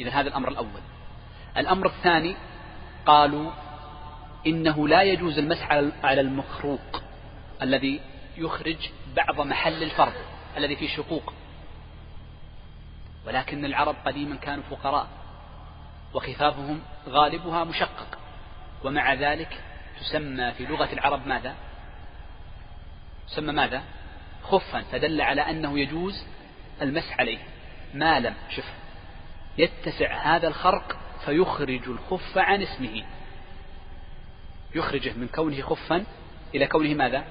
[0.00, 0.80] إذا هذا الأمر الأول.
[1.56, 2.36] الأمر الثاني
[3.06, 3.50] قالوا
[4.46, 5.72] إنه لا يجوز المسح
[6.04, 7.02] على المخروق
[7.62, 8.00] الذي
[8.36, 10.14] يخرج بعض محل الفرد
[10.56, 11.32] الذي فيه شقوق.
[13.26, 15.06] ولكن العرب قديما كانوا فقراء
[16.14, 18.18] وخفافهم غالبها مشقق.
[18.84, 19.60] ومع ذلك
[20.00, 21.54] تسمى في لغة العرب ماذا؟
[23.28, 23.82] تسمى ماذا؟
[24.42, 26.24] خفا فدل على أنه يجوز
[26.82, 27.38] المسح عليه.
[27.94, 28.85] ما لم؟ شف
[29.58, 33.04] يتسع هذا الخرق فيخرج الخف عن اسمه.
[34.74, 36.04] يخرجه من كونه خفا
[36.54, 37.24] إلى كونه ماذا؟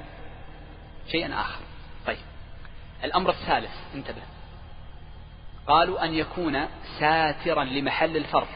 [1.12, 1.62] شيئا آخر.
[2.08, 2.18] طيب.
[3.04, 4.22] الأمر الثالث انتبه.
[5.68, 6.68] قالوا أن يكون
[7.00, 8.48] ساترا لمحل الفرض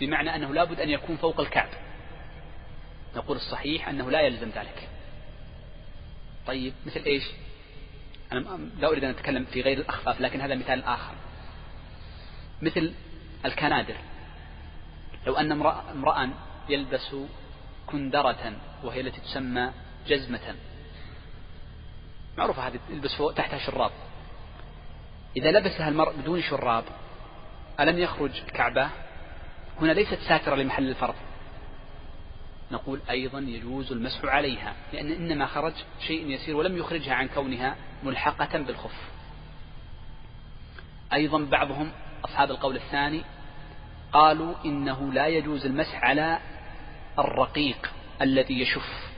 [0.00, 1.68] بمعنى أنه لابد أن يكون فوق الكعب.
[3.16, 4.88] نقول الصحيح أنه لا يلزم ذلك.
[6.46, 7.24] طيب مثل إيش؟
[8.32, 11.14] أنا لا أريد أن أتكلم في غير الأخفاف لكن هذا مثال آخر.
[12.62, 12.92] مثل
[13.44, 13.96] الكنادر.
[15.26, 16.30] لو أن امرأ
[16.68, 17.16] يلبس
[17.86, 18.52] كندرة
[18.84, 19.72] وهي التي تسمى
[20.06, 20.54] جزمة.
[22.38, 23.90] معروفة هذه يلبس تحتها شراب.
[25.36, 26.84] إذا لبسها المرء بدون شراب
[27.80, 28.90] ألم يخرج كعبة؟
[29.80, 31.14] هنا ليست ساترة لمحل الفرض.
[32.72, 35.72] نقول أيضا يجوز المسح عليها لأن إنما خرج
[36.06, 39.10] شيء يسير ولم يخرجها عن كونها ملحقة بالخف.
[41.12, 41.92] أيضا بعضهم
[42.24, 43.24] أصحاب القول الثاني
[44.12, 46.38] قالوا إنه لا يجوز المسح على
[47.18, 49.10] الرقيق الذي يشف.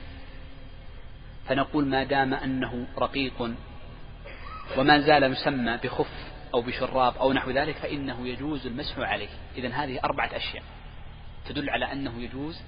[1.48, 3.54] فنقول ما دام أنه رقيق
[4.78, 9.28] وما زال مسمى بخف أو بشراب أو نحو ذلك فإنه يجوز المسح عليه.
[9.56, 10.62] إذا هذه أربعة أشياء
[11.48, 12.62] تدل على أنه يجوز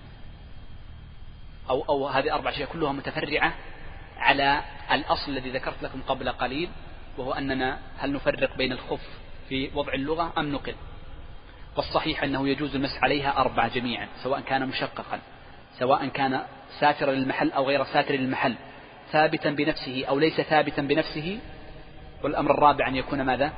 [1.70, 3.54] أو, أو هذه أربع أشياء كلها متفرعة
[4.16, 6.70] على الأصل الذي ذكرت لكم قبل قليل
[7.18, 10.74] وهو أننا هل نفرق بين الخف في وضع اللغة أم نقل.
[11.76, 15.20] والصحيح أنه يجوز المسح عليها أربعة جميعا سواء كان مشققا
[15.78, 16.42] سواء كان
[16.80, 18.54] ساترا للمحل أو غير ساتر للمحل.
[19.12, 21.40] ثابتا بنفسه أو ليس ثابتا بنفسه.
[22.22, 23.52] والأمر الرابع أن يكون ماذا؟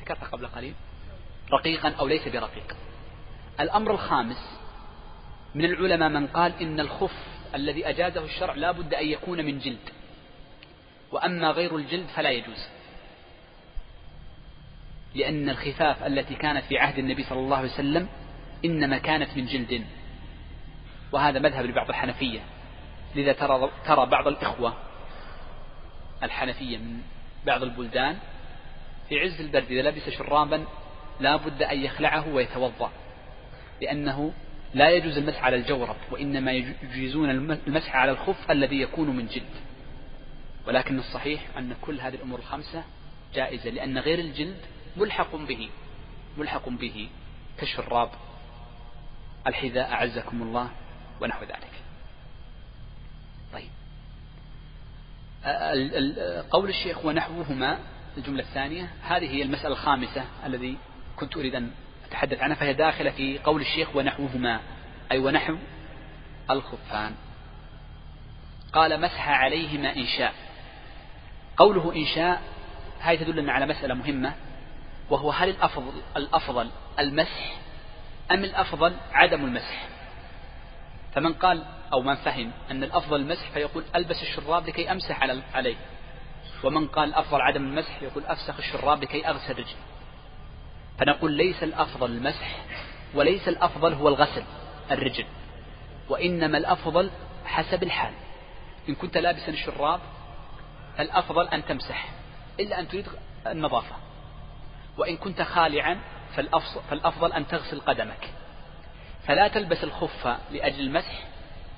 [0.00, 0.74] ذكرت قبل قليل.
[1.52, 2.76] رقيقا أو ليس برقيق.
[3.60, 4.60] الأمر الخامس
[5.54, 9.90] من العلماء من قال إن الخف الذي أجازه الشرع لا بد أن يكون من جلد.
[11.12, 12.68] وأما غير الجلد فلا يجوز.
[15.14, 18.08] لأن الخفاف التي كانت في عهد النبي صلى الله عليه وسلم
[18.64, 19.84] إنما كانت من جلد.
[21.12, 22.40] وهذا مذهب لبعض الحنفية.
[23.14, 24.74] لذا ترى, ترى بعض الإخوة
[26.22, 27.00] الحنفية من
[27.46, 28.16] بعض البلدان
[29.08, 30.64] في عز البرد إذا لبس شرابا
[31.20, 32.90] لا بد أن يخلعه ويتوضأ
[33.82, 34.32] لأنه
[34.74, 39.60] لا يجوز المسح على الجورب وإنما يجيزون المسح على الخف الذي يكون من جلد.
[40.66, 42.84] ولكن الصحيح أن كل هذه الأمور الخمسة
[43.34, 44.60] جائزة لأن غير الجلد
[44.96, 45.70] ملحق به
[46.38, 47.08] ملحق به
[47.58, 48.10] كالشراب
[49.46, 50.70] الحذاء أعزكم الله
[51.20, 51.72] ونحو ذلك.
[53.52, 53.70] طيب.
[56.50, 57.78] قول الشيخ ونحوهما
[58.16, 60.76] الجملة الثانية هذه هي المسألة الخامسة الذي
[61.16, 61.70] كنت أريد أن
[62.08, 64.60] أتحدث عنها فهي داخلة في قول الشيخ ونحوهما
[65.12, 65.56] أي ونحو
[66.50, 67.14] الخفان.
[68.72, 70.34] قال مسح عليهما إن شاء.
[71.56, 72.42] قوله إن شاء
[73.00, 74.34] هذه تدلنا على مسألة مهمة.
[75.10, 77.56] وهو هل الأفضل الأفضل المسح
[78.30, 79.88] أم الأفضل عدم المسح؟
[81.14, 85.22] فمن قال أو من فهم أن الأفضل المسح فيقول ألبس الشراب لكي أمسح
[85.54, 85.76] عليه.
[86.64, 89.76] ومن قال أفضل عدم المسح يقول أفسخ الشراب لكي أغسل رجلي.
[90.98, 92.56] فنقول ليس الأفضل المسح
[93.14, 94.44] وليس الأفضل هو الغسل
[94.90, 95.24] الرجل.
[96.08, 97.10] وإنما الأفضل
[97.44, 98.14] حسب الحال.
[98.88, 100.00] إن كنت لابسا الشراب
[100.96, 102.08] فالأفضل أن تمسح
[102.60, 103.06] إلا أن تريد
[103.46, 104.09] النظافة.
[104.98, 106.00] وإن كنت خالعا
[106.90, 108.30] فالأفضل أن تغسل قدمك.
[109.26, 111.24] فلا تلبس الخف لأجل المسح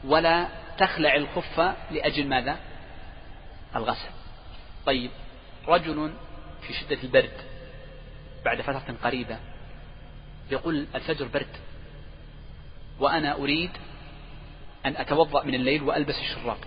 [0.05, 0.49] ولا
[0.79, 2.57] تخلع الخف لأجل ماذا؟
[3.77, 4.11] الغسل.
[4.87, 5.11] طيب
[5.69, 6.13] رجل
[6.63, 7.33] في شدة البرد
[8.45, 9.39] بعد فترة قريبة
[10.51, 11.57] يقول الفجر برد
[13.01, 13.71] وأنا أريد
[14.87, 16.59] أن أتوضأ من الليل وألبس الشراب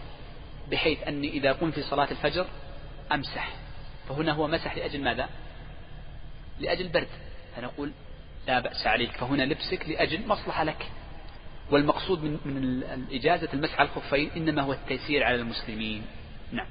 [0.71, 2.47] بحيث أني إذا قمت في صلاة الفجر
[3.11, 3.49] أمسح.
[4.09, 5.29] فهنا هو مسح لأجل ماذا؟
[6.59, 7.07] لأجل برد.
[7.55, 7.91] فنقول
[8.47, 10.87] لا بأس عليك فهنا لبسك لأجل مصلحة لك.
[11.71, 16.05] والمقصود من, من الإجازة المسح على الخفين إنما هو التيسير على المسلمين.
[16.51, 16.67] نعم.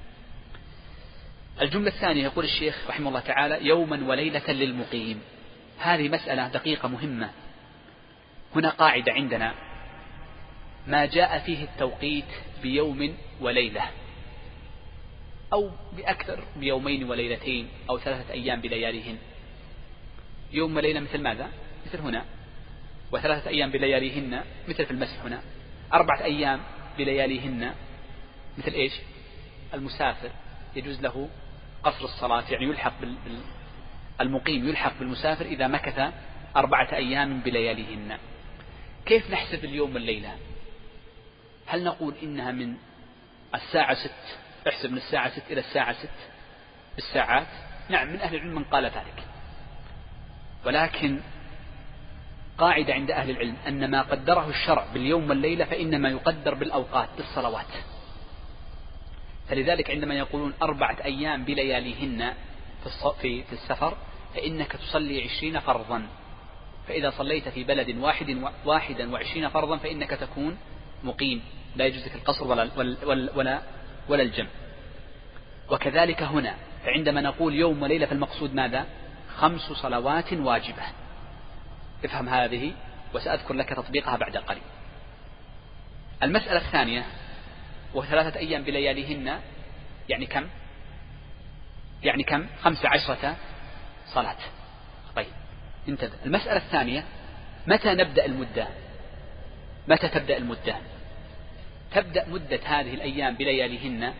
[1.61, 5.21] الجملة الثانية يقول الشيخ رحمه الله تعالى يوما وليلة للمقيم.
[5.79, 7.31] هذه مسألة دقيقة مهمة.
[8.57, 9.55] هنا قاعدة عندنا.
[10.87, 12.25] ما جاء فيه التوقيت
[12.63, 13.83] بيوم وليلة.
[15.53, 19.19] أو بأكثر بيومين وليلتين أو ثلاثة أيام بلياليهن.
[20.55, 21.49] يوم وليلة مثل ماذا؟
[21.87, 22.25] مثل هنا.
[23.13, 25.41] وثلاثة أيام بلياليهن مثل في المسح هنا.
[25.93, 26.61] أربعة أيام
[26.99, 27.75] بلياليهن
[28.59, 28.93] مثل إيش؟
[29.75, 30.31] المسافر
[30.77, 31.29] يجوز له
[31.83, 33.15] قصر الصلاة يعني يلحق بال...
[34.21, 36.13] المقيم يلحق بالمسافر إذا مكث
[36.57, 38.19] أربعة أيام بلياليهن.
[39.07, 40.37] كيف نحسب اليوم والليلة؟
[41.67, 42.77] هل نقول إنها من
[43.55, 44.39] الساعة ست؟
[44.69, 46.09] احسب من الساعة ست إلى الساعة ست
[46.95, 47.47] بالساعات؟
[47.89, 49.34] نعم من أهل العلم من قال ذلك.
[50.67, 51.21] ولكن
[52.59, 57.67] قاعدة عند أهل العلم أن ما قدره الشرع باليوم والليلة فإنما يقدر بالأوقات بالصلوات.
[59.49, 62.35] فلذلك عندما يقولون أربعة أيام بلياليهن
[63.21, 63.97] في في السفر
[64.35, 66.07] فإنك تصلي عشرين فرضا.
[66.89, 70.59] فإذا صليت في بلد واحد واحدا وعشرين فرضا فإنك تكون
[71.03, 71.43] مقيم.
[71.77, 73.63] لا يجوز لك القصر ولا, ولا, ولا,
[74.09, 74.49] ولا الجمع.
[75.71, 78.87] وكذلك هنا فعندما نقول يوم وليلة فالمقصود ماذا؟
[79.37, 80.83] خمس صلوات واجبة.
[82.05, 82.73] افهم هذه
[83.15, 84.63] وسأذكر لك تطبيقها بعد قليل.
[86.23, 87.05] المسألة الثانية
[87.95, 89.41] وثلاثة أيام بلياليهن
[90.09, 90.49] يعني كم؟
[92.03, 93.37] يعني كم؟ خمس عشرة
[94.07, 94.37] صلاة.
[95.17, 95.33] طيب
[95.89, 96.13] انتبه.
[96.27, 97.05] المسألة الثانية
[97.67, 98.69] متى نبدأ المدة؟
[99.89, 100.77] متى تبدأ المدة؟
[101.93, 104.15] تبدأ مدة هذه الأيام بلياليهن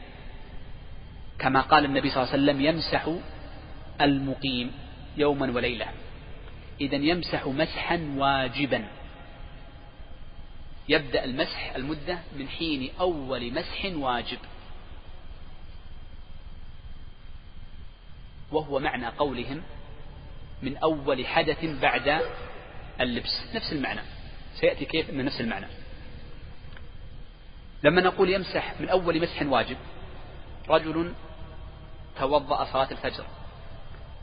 [1.39, 3.11] كما قال النبي صلى الله عليه وسلم يمسح
[4.01, 4.73] المقيم.
[5.17, 5.87] يوما وليلة.
[6.81, 8.89] إذا يمسح مسحا واجبا.
[10.89, 14.39] يبدأ المسح المدة من حين أول مسح واجب.
[18.53, 19.63] وهو معنى قولهم
[20.63, 22.23] من أول حدث بعد
[23.01, 23.55] اللبس.
[23.55, 24.01] نفس المعنى.
[24.61, 25.67] سيأتي كيف من نفس المعنى.
[27.83, 29.77] لما نقول يمسح من أول مسح واجب
[30.69, 31.15] رجل
[32.19, 33.25] توضأ صلاة الفجر.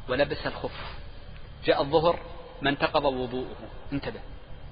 [0.09, 0.95] ولبس الخف.
[1.65, 2.19] جاء الظهر
[2.61, 3.55] ما انتقض وضوءه.
[3.93, 4.19] انتبه.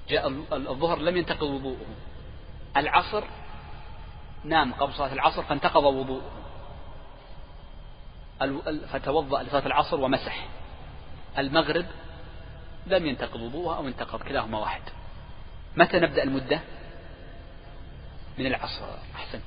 [0.08, 1.86] جاء الظهر لم ينتقض وضوءه.
[2.76, 3.24] العصر
[4.44, 6.30] نام قبل صلاة العصر فانتقض وضوءه.
[8.86, 10.48] فتوضأ لصلاة العصر ومسح.
[11.38, 11.86] المغرب
[12.86, 14.82] لم ينتقض وضوءه أو انتقض كلاهما واحد.
[15.76, 16.60] متى نبدأ المدة؟
[18.38, 18.84] من العصر.
[19.14, 19.42] أحسنت.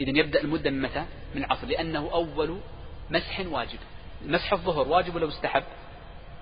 [0.00, 2.60] إذا يبدأ المدة من متى؟ من العصر لأنه أول
[3.10, 3.78] مسح واجب.
[4.26, 5.64] مسح الظهر واجب ولا مستحب؟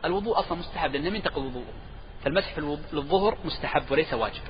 [0.04, 1.72] الوضوء أصلا مستحب لأنه لم ينتقض وضوءه.
[2.24, 2.58] فالمسح
[2.92, 4.42] للظهر مستحب وليس واجب.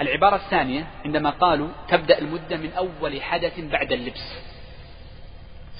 [0.00, 4.34] العبارة الثانية عندما قالوا تبدأ المدة من أول حدث بعد اللبس.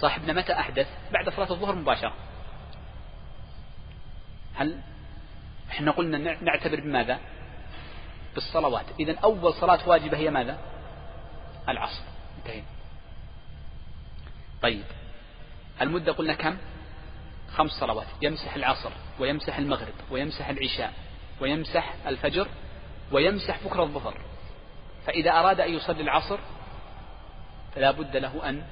[0.00, 2.14] صاحبنا متى أحدث؟ بعد صلاة الظهر مباشرة.
[4.54, 4.80] هل
[5.70, 7.18] إحنا قلنا نعتبر بماذا؟
[8.34, 8.86] بالصلوات.
[9.00, 10.58] إذا أول صلاة واجبة هي ماذا؟
[11.68, 12.02] العصر.
[12.38, 12.66] انتهينا.
[14.62, 14.84] طيب.
[15.80, 16.56] المدة قلنا كم؟
[17.54, 18.06] خمس صلوات.
[18.22, 20.92] يمسح العصر ويمسح المغرب ويمسح العشاء
[21.40, 22.48] ويمسح الفجر
[23.12, 24.20] ويمسح بكرة الظهر.
[25.06, 26.38] فإذا أراد أن يصلي العصر
[27.74, 28.62] فلا بد له أن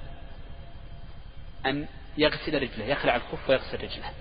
[1.67, 1.89] أن
[2.19, 4.13] يغسل رجله يخلع الخف ويغسل رجله.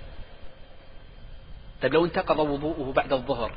[1.82, 3.52] طيب لو انتقض وضوءه بعد الظهر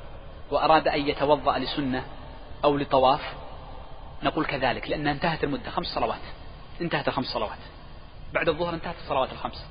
[0.50, 2.06] وأراد أن يتوضأ لسنة
[2.64, 3.20] أو لطواف
[4.22, 6.20] نقول كذلك لأنها انتهت المدة خمس صلوات.
[6.80, 7.58] انتهت الخمس صلوات.
[8.34, 9.66] بعد الظهر انتهت الصلوات الخمس.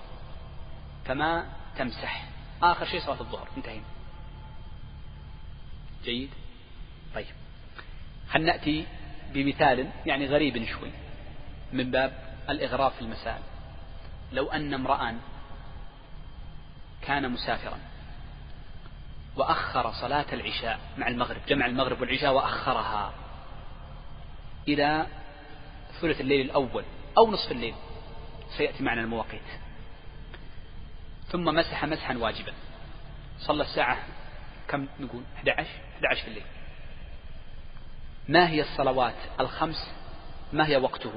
[1.05, 1.45] فما
[1.77, 2.25] تمسح.
[2.63, 3.47] آخر شيء صلاة الظهر.
[3.57, 3.85] انتهينا.
[6.03, 6.29] جيد؟
[7.15, 7.35] طيب.
[8.29, 8.85] هل نأتي
[9.33, 10.91] بمثال يعني غريب شوي
[11.73, 13.41] من باب الإغراء في المسائل.
[14.31, 15.15] لو أن امرأ
[17.01, 17.79] كان مسافرا
[19.35, 23.13] وأخر صلاة العشاء مع المغرب جمع المغرب والعشاء وأخرها
[24.67, 25.07] إلى
[26.01, 26.83] ثلث الليل الأول
[27.17, 27.75] أو نصف الليل
[28.57, 29.41] سيأتي معنا المواقيت.
[31.27, 32.53] ثم مسح مسحا واجبا.
[33.39, 33.97] صلى الساعة
[34.67, 36.43] كم نقول؟ 11 11 في الليل
[38.27, 39.91] ما هي الصلوات الخمس؟
[40.53, 41.13] ما هي وقته؟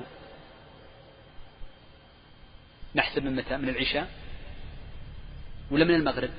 [2.95, 4.11] نحسب من متى؟ من العشاء
[5.71, 6.31] ولا من المغرب؟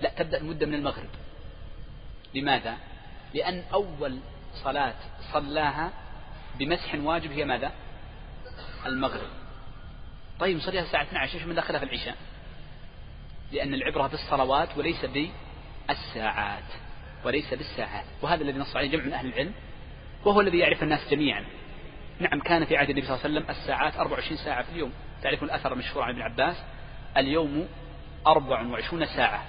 [0.00, 1.08] لا تبدأ المدة من المغرب.
[2.34, 2.76] لماذا؟
[3.34, 4.18] لأن أول
[4.54, 4.94] صلاة
[5.32, 5.92] صلاها
[6.58, 7.72] بمسح واجب هي ماذا؟
[8.86, 9.28] المغرب.
[10.40, 12.16] طيب نصليها الساعة 12 إيش من دخلها في العشاء؟
[13.52, 15.04] لأن العبرة بالصلوات وليس
[15.88, 16.64] بالساعات
[17.24, 18.04] وليس بالساعات.
[18.22, 19.52] وهذا الذي نص عليه جمع من أهل العلم
[20.24, 21.44] وهو الذي يعرف الناس جميعا.
[22.20, 24.92] نعم كان في عهد النبي صلى الله عليه وسلم الساعات 24 ساعة في اليوم.
[25.22, 26.56] تعرفون الأثر المشهور عن ابن عباس؟
[27.16, 27.68] اليوم
[28.26, 29.44] 24 ساعة.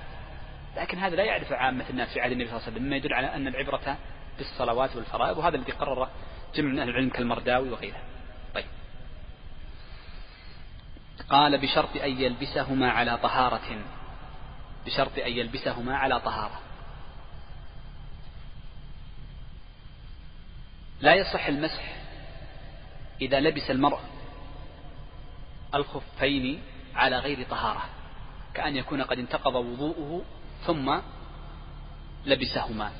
[0.78, 3.14] لكن هذا لا يعرف عامة الناس في عهد النبي صلى الله عليه وسلم مما يدل
[3.14, 3.97] على أن العبرة
[4.38, 6.10] بالصلوات والفرائض وهذا الذي قرره
[6.56, 8.02] جمع من أهل العلم كالمرداوي وغيره
[8.56, 8.66] طيب.
[11.30, 13.82] قال بشرط أن يلبسهما على طهارة.
[14.86, 16.60] بشرط أن يلبسهما على طهارة.
[21.02, 21.95] لا يصح المسح
[23.22, 24.00] إذا لبس المرء
[25.76, 26.62] الخفين
[26.95, 27.86] على غير طهارة
[28.54, 30.22] كأن يكون قد انتقض وضوءه
[30.66, 31.00] ثم
[32.26, 32.91] لبسهما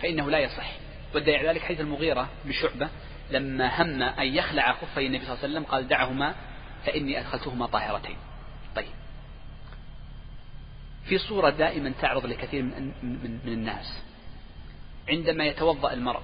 [0.00, 0.85] فإنه لا يصح.
[1.14, 2.88] والدليل ذلك حيث المغيرة بشعبة
[3.30, 6.34] لما هم أن يخلع خفي النبي صلى الله عليه وسلم قال دعهما
[6.86, 8.16] فإني أدخلتهما طاهرتين.
[8.76, 8.94] طيب.
[11.04, 14.02] في صورة دائما تعرض لكثير من, من, من الناس.
[15.08, 16.20] عندما يتوضأ المرء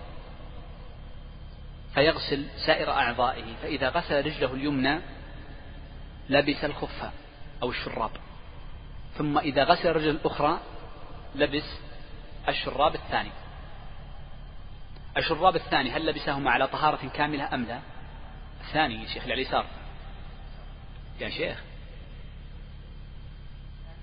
[1.94, 5.00] فيغسل سائر أعضائه فإذا غسل رجله اليمنى
[6.28, 7.10] لبس الخف
[7.62, 8.10] أو الشراب.
[9.18, 10.60] ثم إذا غسل الرجل الأخرى
[11.34, 11.78] لبس
[12.48, 13.30] الشراب الثاني.
[15.16, 17.80] الشراب الثاني هل لبسهما على طهارة كاملة أم لا؟
[18.60, 19.66] الثاني يا شيخ اليسار.
[21.20, 21.62] يا شيخ.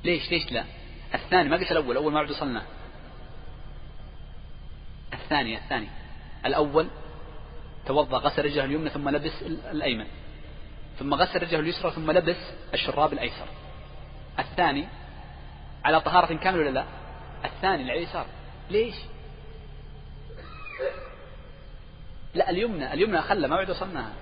[0.03, 0.63] ليش؟ ليش لا؟
[1.13, 2.63] الثاني ما قلت الأول أول ما بعد وصلنا
[5.13, 5.87] الثاني الثاني.
[6.45, 6.89] الأول
[7.85, 9.41] توضأ غسل رجله اليمنى ثم لبس
[9.71, 10.07] الأيمن.
[10.99, 12.37] ثم غسل رجله اليسرى ثم لبس
[12.73, 13.47] الشراب الأيسر.
[14.39, 14.87] الثاني
[15.85, 16.85] على طهارة كاملة ولا لا؟
[17.45, 18.25] الثاني على اليسار.
[18.69, 18.95] ليش؟
[22.33, 24.13] لا اليمنى اليمنى خلى ما بعد وصلناها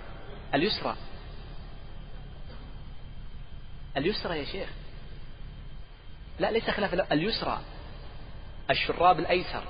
[0.54, 0.96] اليسرى.
[3.98, 4.70] اليسرى يا شيخ.
[6.40, 7.62] لا ليس خلاف اليسرى.
[8.70, 9.64] الشراب الأيسر.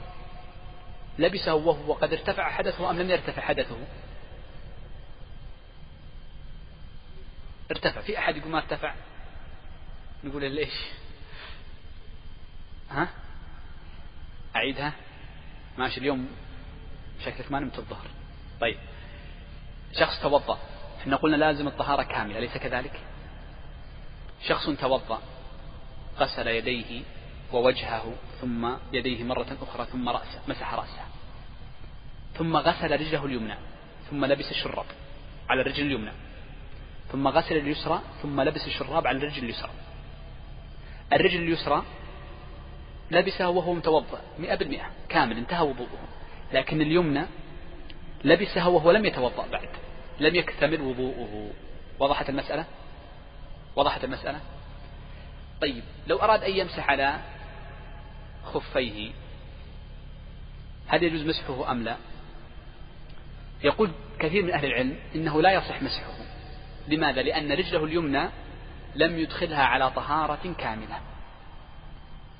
[1.19, 3.77] لبسه وهو قد ارتفع حدثه أم لم يرتفع حدثه؟
[7.71, 8.01] ارتفع.
[8.01, 8.95] في أحد يقول ما ارتفع؟
[10.23, 10.73] نقول ليش؟
[12.89, 13.09] ها؟
[14.55, 14.93] أعيدها؟
[15.77, 16.29] ماشي اليوم
[17.25, 18.16] شكلك ما نمت الظهر.
[18.61, 18.77] طيب.
[19.99, 20.57] شخص توضأ.
[21.01, 22.99] إحنا قلنا لازم الطهارة كاملة أليس كذلك؟
[24.47, 25.21] شخص توضأ
[26.19, 27.01] غسل يديه
[27.53, 31.05] ووجهه ثم يديه مرة أخرى ثم رأسه مسح رأسه.
[32.33, 33.55] ثم غسل رجله اليمنى
[34.09, 34.85] ثم لبس الشراب
[35.49, 36.11] على الرجل اليمنى.
[37.11, 39.71] ثم غسل اليسرى ثم لبس الشراب على الرجل اليسرى.
[41.13, 41.83] الرجل اليسرى
[43.11, 46.07] لبسها وهو متوضأ مئة بالمئة كامل انتهى وضوءه.
[46.53, 47.25] لكن اليمنى
[48.23, 49.69] لبسها وهو لم يتوضأ بعد.
[50.19, 51.51] لم يكتمل وضوءه.
[51.99, 52.65] وضحت المسألة؟
[53.75, 54.39] وضحت المسألة؟
[55.61, 57.19] طيب لو أراد أن يمسح على
[58.43, 59.11] خفيه
[60.87, 61.97] هل يجوز مسحه أم لا؟
[63.63, 66.13] يقول كثير من أهل العلم إنه لا يصح مسحه.
[66.87, 68.29] لماذا؟ لأن رجله اليمنى
[68.95, 70.99] لم يدخلها على طهارة كاملة.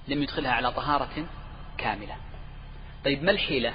[0.08, 1.26] لم يدخلها على طهارة
[1.78, 2.16] كاملة.
[3.06, 3.74] طيب ما الحيلة؟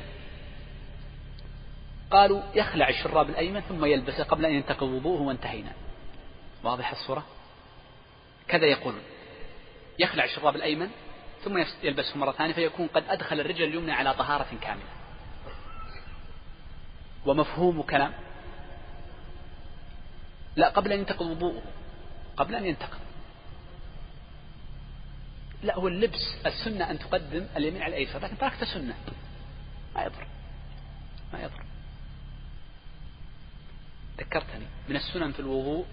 [2.12, 5.72] قالوا يخلع الشراب الأيمن ثم يلبسه قبل أن ينتقض وضوءه وانتهينا.
[6.64, 7.26] واضح الصورة؟
[8.48, 9.02] كذا يقولون
[9.98, 10.90] يخلع الشراب الأيمن
[11.44, 14.84] ثم يلبسه مرة ثانية فيكون قد أدخل الرجل اليمنى على طهارة كاملة.
[17.26, 18.12] ومفهوم كلام.
[20.56, 21.62] لا قبل أن ينتقض وضوءه.
[22.36, 23.00] قبل أن ينتقض.
[25.62, 28.94] لا هو اللبس السنة أن تقدم اليمين على الأيسر لكن تركت سنة
[29.94, 30.26] ما يضر.
[31.32, 31.71] ما يضر.
[34.18, 35.86] ذكرتني من السنن في الوضوء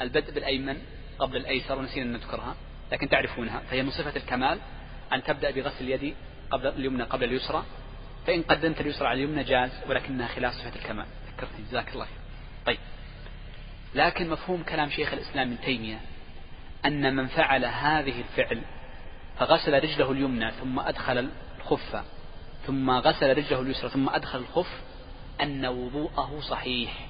[0.00, 0.76] البدء بالأيمن
[1.18, 2.56] قبل الأيسر ونسينا أن نذكرها
[2.92, 4.58] لكن تعرفونها فهي من صفة الكمال
[5.12, 6.14] أن تبدأ بغسل اليد
[6.50, 7.64] قبل اليمنى قبل اليسرى
[8.26, 11.06] فإن قدمت اليسرى على اليمنى جاز ولكنها خلاف صفة الكمال.
[11.36, 12.18] ذكرتني جزاك الله خير.
[12.66, 12.78] طيب.
[13.94, 16.00] لكن مفهوم كلام شيخ الإسلام ابن تيمية
[16.84, 18.62] أن من فعل هذه الفعل
[19.38, 22.04] فغسل رجله اليمنى ثم أدخل الخف
[22.66, 24.80] ثم غسل رجله اليسرى ثم أدخل الخف
[25.40, 27.06] أن وضوءه صحيح.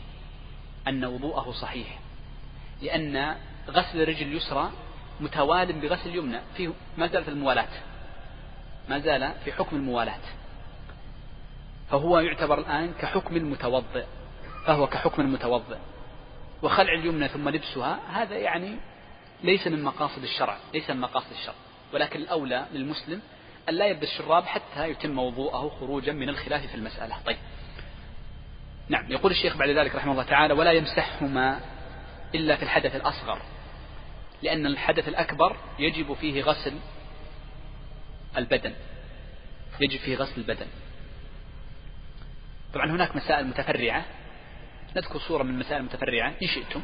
[0.88, 1.98] أن وضوءه صحيح.
[2.82, 3.36] لأن
[3.68, 4.70] غسل الرجل اليسرى
[5.20, 6.40] متوال بغسل اليمنى.
[6.56, 7.68] فيه ما زال في الموالاة
[8.88, 10.20] ما زال في حكم الموالاة
[11.90, 14.04] فهو يعتبر الآن كحكم المتوضئ.
[14.66, 15.78] فهو كحكم المتوضئ.
[16.62, 18.76] وخلع اليمنى ثم لبسها هذا يعني
[19.42, 20.56] ليس من مقاصد الشرع.
[20.74, 21.54] ليس من مقاصد الشرع.
[21.94, 23.20] ولكن الأولى للمسلم
[23.68, 27.16] أن لا يلبس شراب حتى يتم وضوءه خروجا من الخلاف في المسألة.
[27.26, 27.36] طيب.
[28.88, 31.60] نعم يقول الشيخ بعد ذلك رحمه الله تعالى ولا يمسحهما
[32.34, 33.42] إلا في الحدث الأصغر
[34.42, 36.78] لأن الحدث الأكبر يجب فيه غسل
[38.36, 38.74] البدن
[39.80, 40.66] يجب فيه غسل البدن.
[42.74, 44.04] طبعا هناك مسائل متفرعة
[44.96, 46.82] نذكر صورة من المسائل المتفرعة إن شئتم.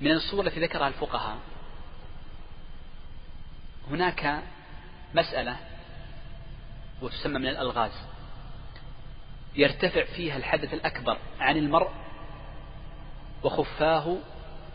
[0.00, 1.38] من الصور التي ذكرها الفقهاء
[3.90, 4.42] هناك
[5.14, 5.56] مسألة
[7.02, 8.13] وتسمى من الألغاز.
[9.56, 11.90] يرتفع فيها الحدث الأكبر عن المرء
[13.42, 14.16] وخفاه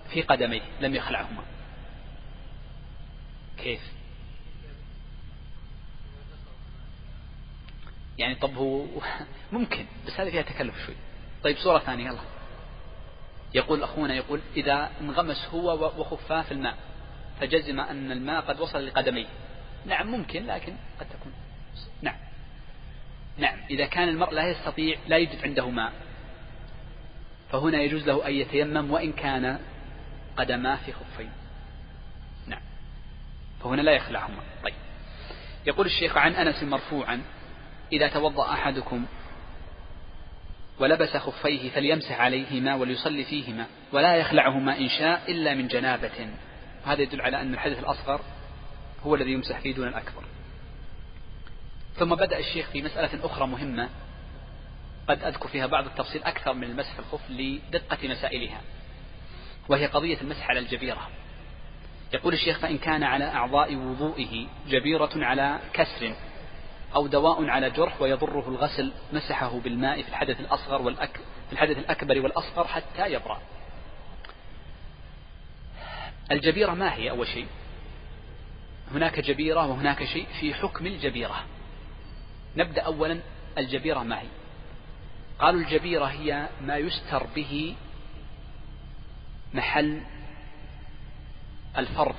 [0.09, 1.43] في قدميه لم يخلعهما.
[3.57, 3.81] كيف؟
[8.17, 8.85] يعني طب هو
[9.51, 10.95] ممكن بس هذه فيها تكلف شوي.
[11.43, 12.19] طيب صورة ثانية يلا.
[13.53, 16.77] يقول أخونا يقول إذا انغمس هو وخفاه في الماء
[17.39, 19.27] فجزم أن الماء قد وصل لقدميه.
[19.85, 21.33] نعم ممكن لكن قد تكون.
[22.01, 22.28] نعم.
[23.39, 25.93] نعم إذا كان المرء لا يستطيع لا يوجد عنده ماء.
[27.51, 29.59] فهنا يجوز له أن يتيمم وإن كان
[30.37, 31.31] قدماه في خفين.
[32.47, 32.61] نعم.
[33.63, 34.73] فهنا لا يخلعهما طيب.
[35.65, 37.21] يقول الشيخ عن أنس مرفوعا
[37.91, 39.05] إذا توضأ أحدكم
[40.79, 46.29] ولبس خفيه فليمسح عليهما وليصلي فيهما ولا يخلعهما إن شاء إلا من جنابة.
[46.85, 48.21] هذا يدل على أن الحدث الأصغر
[49.03, 50.23] هو الذي يمسح فيه دون الأكبر.
[51.99, 53.89] ثم بدأ الشيخ في مسألة أخرى مهمة
[55.07, 58.61] قد أذكر فيها بعض التفصيل أكثر من المسح الخف لدقة مسائلها
[59.69, 61.09] وهي قضية المسح على الجبيرة.
[62.13, 66.13] يقول الشيخ فإن كان على أعضاء وضوئه جبيرة على كسر
[66.95, 72.19] أو دواء على جرح ويضره الغسل مسحه بالماء في الحدث الأصغر والأك في الحدث الأكبر
[72.19, 73.41] والأصغر حتى يبرأ.
[76.31, 77.47] الجبيرة ما هي أول شيء؟
[78.91, 81.45] هناك جبيرة وهناك شيء في حكم الجبيرة.
[82.57, 83.19] نبدأ أولا
[83.57, 84.27] الجبيرة ما هي؟
[85.39, 87.75] قالوا الجبيرة هي ما يستر به
[89.53, 90.01] محل
[91.77, 92.15] الفرض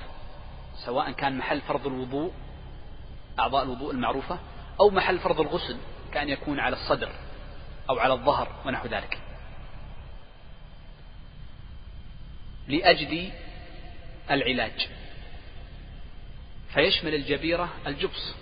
[0.84, 2.32] سواء كان محل فرض الوضوء
[3.38, 4.38] أعضاء الوضوء المعروفة
[4.80, 5.76] أو محل فرض الغسل
[6.12, 7.12] كأن يكون على الصدر
[7.90, 9.18] أو على الظهر ونحو ذلك.
[12.68, 13.30] لأجل
[14.30, 14.88] العلاج.
[16.74, 18.34] فيشمل الجبيرة الجبس.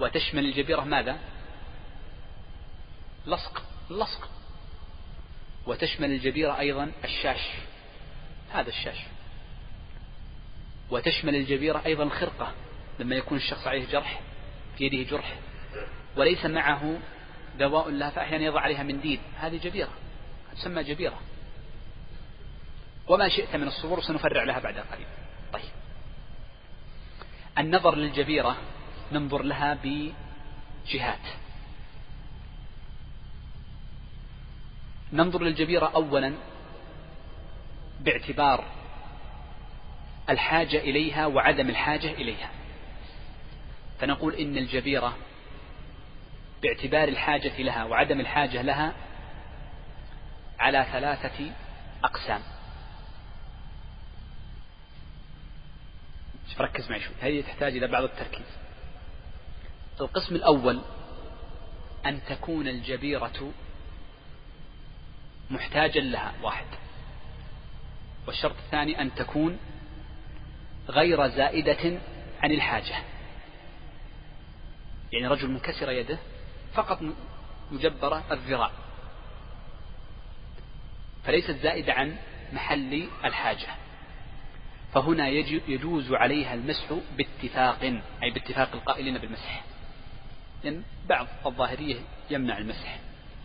[0.00, 1.18] وتشمل الجبيرة ماذا؟
[3.26, 4.28] لصق لصق.
[5.66, 7.40] وتشمل الجبيرة أيضا الشاش
[8.52, 8.98] هذا الشاش.
[10.90, 12.52] وتشمل الجبيرة أيضا الخرقة
[12.98, 14.20] لما يكون الشخص عليه جرح
[14.78, 15.38] في يده جرح.
[16.16, 16.98] وليس معه
[17.58, 19.90] دواء لها فأحيانا يضع عليها منديل هذه جبيرة
[20.56, 21.20] تسمى جبيرة.
[23.08, 25.06] وما شئت من الصور سنفرع لها بعد قليل.
[25.52, 25.72] طيب.
[27.58, 28.56] النظر للجبيرة
[29.12, 31.26] ننظر لها بجهات.
[35.12, 36.34] ننظر للجبيرة أولا
[38.00, 38.64] باعتبار
[40.30, 42.50] الحاجة إليها وعدم الحاجة إليها.
[44.00, 45.16] فنقول إن الجبيرة
[46.62, 48.92] باعتبار الحاجة لها وعدم الحاجة لها
[50.58, 51.52] على ثلاثة
[52.04, 52.40] أقسام.
[56.60, 57.14] ركز معي شوي.
[57.20, 58.63] هذه تحتاج إلى بعض التركيز.
[60.00, 60.80] القسم الأول
[62.06, 63.52] أن تكون الجبيرة
[65.50, 66.66] محتاجا لها واحد.
[68.26, 69.58] والشرط الثاني أن تكون
[70.88, 72.00] غير زائدة
[72.42, 72.94] عن الحاجة.
[75.12, 76.18] يعني رجل منكسر يده
[76.74, 76.98] فقط
[77.70, 78.70] مجبرة الذراع.
[81.24, 82.16] فليست زائدة عن
[82.52, 83.68] محل الحاجة.
[84.94, 87.82] فهنا يجوز عليها المسح باتفاق
[88.22, 89.64] أي باتفاق القائلين بالمسح.
[90.64, 91.96] لأن بعض الظاهرية
[92.30, 92.98] يمنع المسح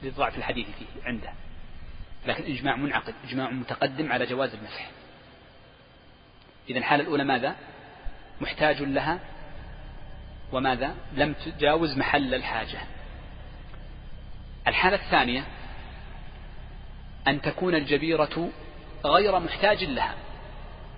[0.04, 1.34] لضعف الحديث فيه عنده.
[2.26, 4.90] لكن إجماع منعقد إجماع متقدم على جواز المسح.
[6.70, 7.56] إذا الحالة الأولى ماذا؟
[8.42, 9.20] محتاج لها
[10.52, 12.80] وماذا؟ لم تجاوز محل الحاجة.
[14.68, 15.44] الحالة الثانية
[17.28, 18.50] أن تكون الجبيرة
[19.06, 20.16] غير محتاج لها.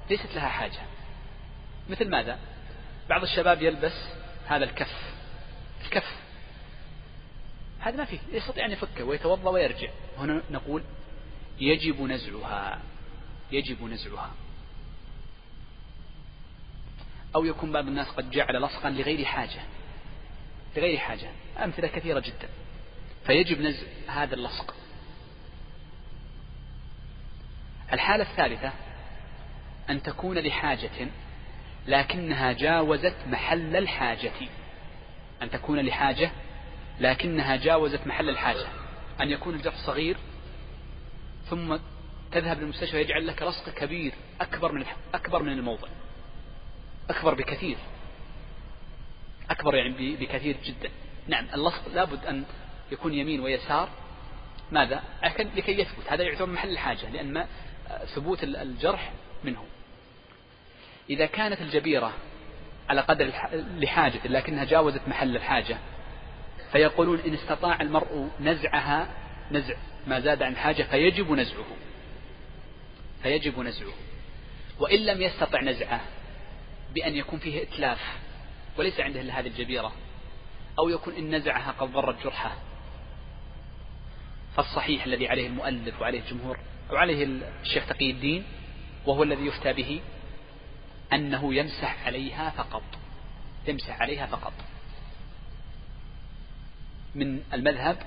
[0.09, 0.81] ليست لها حاجة.
[1.89, 2.39] مثل ماذا؟
[3.09, 4.05] بعض الشباب يلبس
[4.47, 5.20] هذا الكف.
[5.85, 6.15] الكف.
[7.79, 9.89] هذا ما فيه يستطيع أن يفكه ويتوضأ ويرجع.
[10.17, 10.83] هنا نقول
[11.59, 12.79] يجب نزعها
[13.51, 14.31] يجب نزعها.
[17.35, 19.61] أو يكون بعض الناس قد جعل لصقا لغير حاجة
[20.77, 21.29] لغير حاجة
[21.63, 22.49] أمثلة كثيرة جدا.
[23.25, 24.75] فيجب نزع هذا اللصق.
[27.93, 28.71] الحالة الثالثة
[29.89, 31.07] أن تكون لحاجة
[31.87, 34.31] لكنها جاوزت محل الحاجة.
[35.41, 36.31] أن تكون لحاجة
[36.99, 38.67] لكنها جاوزت محل الحاجة.
[39.21, 40.17] أن يكون الجرح صغير
[41.49, 41.77] ثم
[42.31, 45.87] تذهب للمستشفى يجعل لك لصق كبير أكبر من أكبر من الموضع.
[47.09, 47.77] أكبر بكثير.
[49.49, 50.89] أكبر يعني بكثير جدا.
[51.27, 52.43] نعم اللصق لابد أن
[52.91, 53.89] يكون يمين ويسار.
[54.71, 55.03] ماذا؟
[55.39, 56.07] لكي يثبت.
[56.07, 57.47] هذا يعتبر محل الحاجة لأن ما
[58.15, 59.11] ثبوت الجرح
[59.43, 59.65] منه.
[61.09, 62.13] إذا كانت الجبيرة
[62.89, 63.31] على قدر
[63.77, 65.77] لحاجة لكنها جاوزت محل الحاجة.
[66.71, 69.07] فيقولون إن استطاع المرء نزعها
[69.51, 69.75] نزع
[70.07, 71.65] ما زاد عن حاجة فيجب نزعه.
[73.23, 73.93] فيجب نزعه.
[74.79, 76.01] وإن لم يستطع نزعه
[76.93, 77.99] بأن يكون فيه إتلاف
[78.77, 79.91] وليس عنده إلا هذه الجبيرة
[80.79, 82.55] أو يكون إن نزعها قد ضرت جرحه.
[84.55, 86.59] فالصحيح الذي عليه المؤلف وعليه الجمهور
[86.89, 87.27] أو عليه
[87.61, 88.43] الشيخ تقي الدين
[89.05, 90.01] وهو الذي يفتى به
[91.13, 92.83] أنه يمسح عليها فقط.
[93.67, 94.53] يمسح عليها فقط.
[97.15, 97.97] من المذهب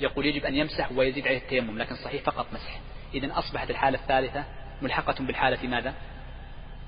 [0.00, 2.80] يقول يجب أن يمسح ويزيد عليه التيمم لكن صحيح فقط مسح.
[3.14, 4.44] إذا أصبحت الحالة الثالثة
[4.82, 5.94] ملحقة بالحالة ماذا؟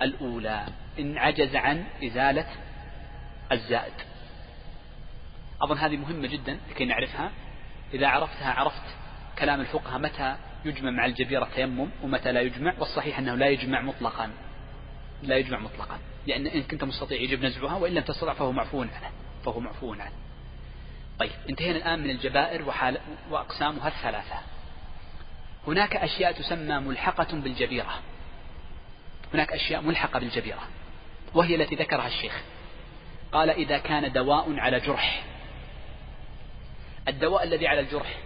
[0.02, 0.66] الأولى.
[0.98, 2.46] إن عجز عن إزالة
[3.52, 3.94] الزائد.
[5.62, 7.30] أظن هذه مهمة جدا لكي نعرفها.
[7.94, 8.82] إذا عرفتها عرفت
[9.38, 14.30] كلام الفقهاء متى يجمع مع الجبيرة تيمم ومتى لا يجمع والصحيح أنه لا يجمع مطلقا.
[15.22, 15.98] لا يجمع مطلقا.
[16.26, 19.10] لأن إن كنت مستطيع يجب نزعها وإن لم تستطع فهو معفو عنه
[19.44, 20.12] فهو معفو عنه.
[21.18, 22.98] طيب انتهينا الآن من الجبائر وحال
[23.30, 24.38] وأقسامها الثلاثة.
[25.66, 28.00] هناك أشياء تسمى ملحقة بالجبيرة.
[29.34, 30.62] هناك أشياء ملحقة بالجبيرة
[31.34, 32.42] وهي التي ذكرها الشيخ.
[33.32, 35.24] قال إذا كان دواء على جرح.
[37.08, 38.18] الدواء الذي على الجرح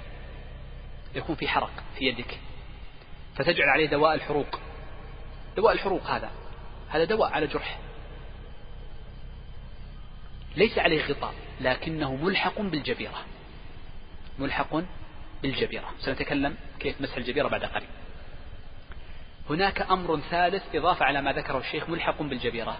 [1.14, 2.38] يكون في حرق في يدك
[3.36, 4.60] فتجعل عليه دواء الحروق.
[5.56, 6.30] دواء الحروق هذا.
[6.90, 7.78] هذا دواء على جرح.
[10.56, 13.24] ليس عليه غطاء لكنه ملحق بالجبيرة.
[14.38, 14.82] ملحق
[15.42, 15.90] بالجبيرة.
[16.00, 17.88] سنتكلم كيف مسح الجبيرة بعد قليل.
[19.50, 22.78] هناك أمر ثالث إضافة على ما ذكره الشيخ ملحق بالجبيرة.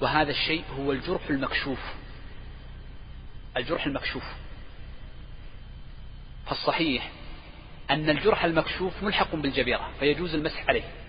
[0.00, 1.80] وهذا الشيء هو الجرح المكشوف.
[3.56, 4.24] الجرح المكشوف.
[6.46, 7.10] فالصحيح
[7.90, 11.03] أن الجرح المكشوف ملحق بالجبيرة فيجوز المسح عليه.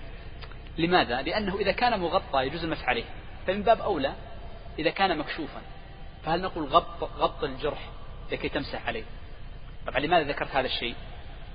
[0.77, 3.05] لماذا؟ لأنه إذا كان مغطى يجوز المسح عليه.
[3.47, 4.13] فمن باب أولى
[4.79, 5.61] إذا كان مكشوفا
[6.23, 7.89] فهل نقول غط, غط الجرح
[8.31, 9.03] لكي تمسح عليه؟
[9.87, 10.95] طبعا لماذا ذكرت هذا الشيء؟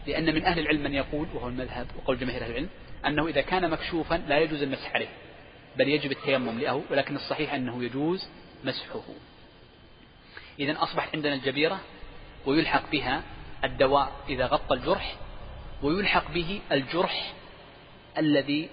[0.07, 2.69] لأن من أهل العلم من يقول وهو المذهب وقول جماهير أهل العلم
[3.07, 5.09] أنه إذا كان مكشوفا لا يجوز المسح عليه
[5.77, 8.29] بل يجب التيمم له ولكن الصحيح أنه يجوز
[8.65, 9.03] مسحه.
[10.59, 11.81] إذا أصبحت عندنا الجبيرة
[12.47, 13.23] ويلحق بها
[13.65, 15.17] الدواء إذا غطى الجرح
[15.83, 17.33] ويلحق به الجرح
[18.19, 18.69] الذي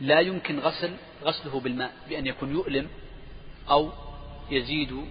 [0.00, 2.88] لا يمكن غسل غسله بالماء بأن يكون يؤلم
[3.70, 3.92] أو
[4.50, 5.04] يزيد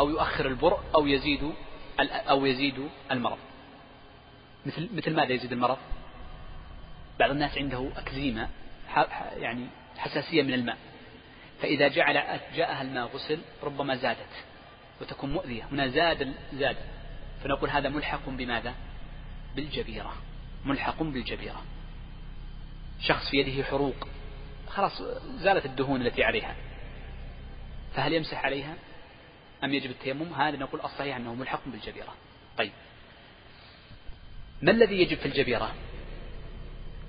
[0.00, 1.52] أو يؤخر البرء أو يزيد
[2.00, 3.38] أو يزيد المرض.
[4.66, 5.78] مثل مثل ماذا يزيد المرض؟
[7.18, 8.48] بعض الناس عنده أكزيما
[9.36, 9.66] يعني
[9.98, 10.76] حساسية من الماء.
[11.62, 14.44] فإذا جعل جاءها الماء غسل ربما زادت
[15.00, 15.64] وتكون مؤذية.
[15.72, 16.76] هنا زاد زاد.
[17.44, 18.74] فنقول هذا ملحق بماذا؟
[19.56, 20.12] بالجبيرة.
[20.64, 21.62] ملحق بالجبيرة.
[23.00, 24.08] شخص في يده حروق
[24.70, 25.02] خلاص
[25.36, 26.56] زالت الدهون التي عليها.
[27.94, 28.74] فهل يمسح عليها؟
[29.64, 32.14] أم يجب التيمم؟ هذا نقول الصحيح أنه ملحق بالجبيرة.
[32.58, 32.72] طيب.
[34.62, 35.74] ما الذي يجب في الجبيرة؟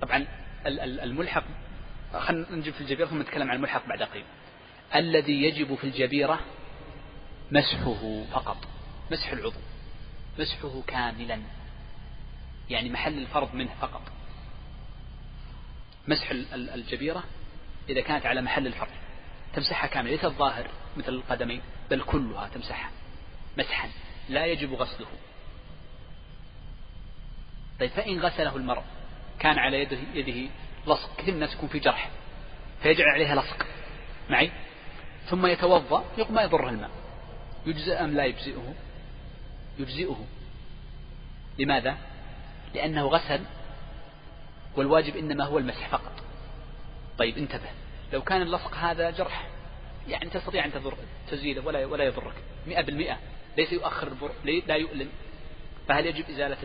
[0.02, 0.28] طبعا
[1.04, 1.44] الملحق
[2.20, 4.26] خلينا نجيب في الجبيرة ثم نتكلم عن الملحق بعد قليل.
[4.96, 6.40] الذي يجب في الجبيرة
[7.52, 8.58] مسحه فقط
[9.12, 9.60] مسح العضو
[10.40, 11.42] مسحه كاملا.
[12.70, 14.02] يعني محل الفرض منه فقط.
[16.08, 17.24] مسح الجبيرة
[17.90, 18.92] إذا كانت على محل الفرض
[19.54, 20.68] تمسحها كاملة ليس الظاهر
[20.98, 22.92] مثل القدمين بل كلها تمسحها
[23.58, 23.90] مسحا
[24.30, 25.08] لا يجب غسله.
[27.80, 28.84] طيب فإن غسله المرء
[29.40, 30.50] كان على يده, يده
[30.88, 32.10] لصق كثير من الناس يكون في جرح
[32.84, 33.66] فيجعل عليها لصق
[34.30, 34.52] معي؟
[35.30, 36.90] ثم يتوضأ يقول ما يضره الماء.
[37.66, 38.74] يجزئ أم لا يجزئه؟
[39.80, 40.26] يجزئه.
[41.60, 41.98] لماذا؟
[42.74, 43.42] لأنه غسل
[44.76, 46.24] والواجب إنما هو المسح فقط.
[47.22, 47.70] طيب انتبه.
[48.14, 49.48] لو كان اللصق هذا جرح
[50.08, 50.98] يعني تستطيع أن تضر
[51.28, 52.34] تزيله ولا ولا يضرك.
[52.68, 53.20] مئة بالمئة.
[53.58, 55.10] ليس يؤخر البر لا يؤلم.
[55.88, 56.58] فهل يجب إزالة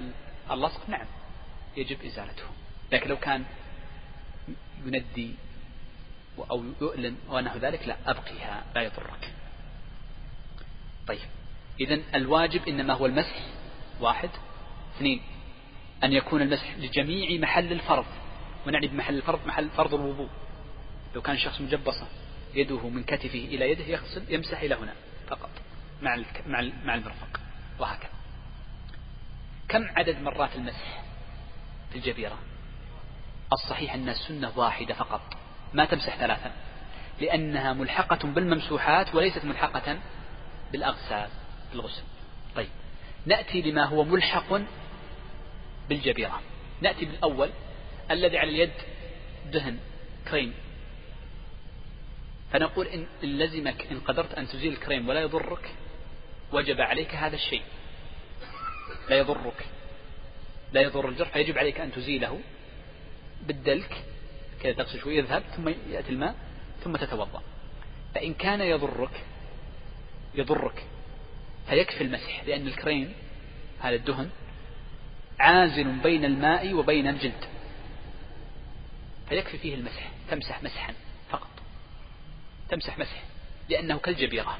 [0.50, 1.06] اللصق؟ نعم
[1.76, 2.44] يجب إزالته.
[2.92, 3.44] لكن لو كان
[4.86, 5.34] يندي
[6.50, 9.32] أو يؤلم ونحو ذلك لا أبقيها لا يضرك.
[11.06, 11.28] طيب
[11.80, 13.46] إذا الواجب إنما هو المسح
[14.00, 14.30] واحد.
[14.96, 15.22] اثنين
[16.04, 18.06] أن يكون المسح لجميع محل الفرض.
[18.66, 20.28] ونعني بمحل الفرض محل فرض الوضوء.
[21.14, 22.06] لو كان شخص مجبصة
[22.54, 24.94] يده من كتفه إلى يده يغسل يمسح إلى هنا
[25.28, 25.50] فقط
[26.02, 27.40] مع مع مع المرفق.
[27.78, 28.10] وهكذا.
[29.68, 31.02] كم عدد مرات المسح
[31.90, 32.38] في الجبيرة؟
[33.52, 35.20] الصحيح أن السنة واحدة فقط.
[35.74, 36.52] ما تمسح ثلاثا.
[37.20, 39.98] لأنها ملحقة بالممسوحات وليست ملحقة
[40.72, 41.28] بالأغسال
[41.72, 42.02] بالغسل.
[42.56, 42.68] طيب.
[43.26, 44.60] نأتي لما هو ملحق
[45.88, 46.40] بالجبيرة.
[46.80, 47.50] نأتي بالأول.
[48.10, 48.72] الذي على اليد
[49.52, 49.78] دهن
[50.30, 50.54] كريم.
[52.52, 55.74] فنقول إن لزمك إن قدرت أن تزيل الكريم ولا يضرك
[56.52, 57.62] وجب عليك هذا الشيء.
[59.08, 59.66] لا يضرك.
[60.72, 62.40] لا يضر الجرح فيجب عليك أن تزيله
[63.46, 64.04] بالدلك
[64.62, 66.34] كذا تغسل شوي يذهب ثم يأتي الماء
[66.84, 67.42] ثم تتوضأ.
[68.14, 69.24] فإن كان يضرك
[70.34, 70.84] يضرك
[71.68, 73.12] فيكفي المسح لأن الكريم
[73.80, 74.30] هذا الدهن
[75.38, 77.44] عازل بين الماء وبين الجلد.
[79.28, 80.94] فيكفي فيه المسح تمسح مسحا.
[82.68, 83.22] تمسح مسح
[83.68, 84.58] لأنه كالجبيرة.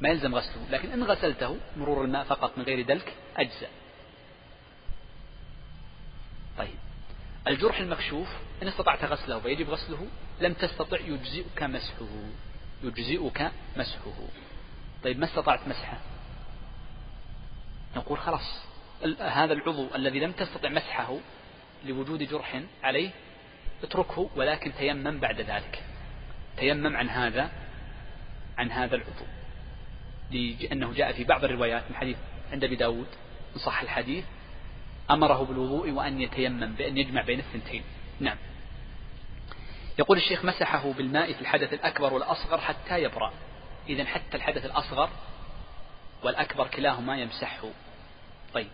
[0.00, 3.70] ما يلزم غسله لكن إن غسلته مرور الماء فقط من غير دلك أجزاء
[6.58, 6.74] طيب.
[7.48, 8.28] الجرح المكشوف
[8.62, 10.06] إن استطعت غسله فيجب غسله
[10.40, 12.06] لم تستطع يجزئك مسحه.
[12.82, 14.28] يجزئك مسحه.
[15.04, 15.98] طيب ما استطعت مسحه؟
[17.96, 18.62] نقول خلاص.
[19.20, 21.18] هذا العضو الذي لم تستطع مسحه
[21.84, 23.10] لوجود جرح عليه
[23.82, 25.82] اتركه ولكن تيمم بعد ذلك.
[26.56, 27.50] تيمم عن هذا
[28.58, 29.26] عن هذا العضو.
[30.30, 32.16] لأنه جاء في بعض الروايات من حديث
[32.52, 33.06] عند أبي داود
[33.54, 34.24] إن صح الحديث
[35.10, 37.82] أمره بالوضوء وأن يتيمم بأن يجمع بين الثنتين.
[38.20, 38.36] نعم.
[39.98, 43.32] يقول الشيخ مسحه بالماء في الحدث الأكبر والأصغر حتى يبرأ.
[43.88, 45.10] إذا حتى الحدث الأصغر
[46.22, 47.68] والأكبر كلاهما يمسحه.
[48.54, 48.68] طيب.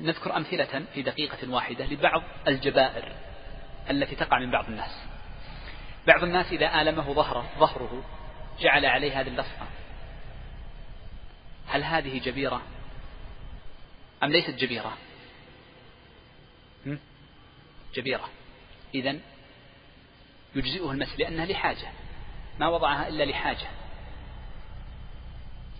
[0.00, 3.12] نذكر أمثلة في دقيقة واحدة لبعض الجبائر
[3.90, 5.15] التي تقع من بعض الناس.
[6.06, 8.04] بعض الناس إذا آلمه ظهره ظهره
[8.60, 9.66] جعل عليه هذه اللصقة
[11.66, 12.62] هل هذه جبيرة؟
[14.22, 14.96] أم ليست جبيرة؟
[17.94, 18.28] جبيرة.
[18.94, 19.16] إذا
[20.54, 21.88] يجزئه المس لأنها لحاجة.
[22.60, 23.66] ما وضعها إلا لحاجة.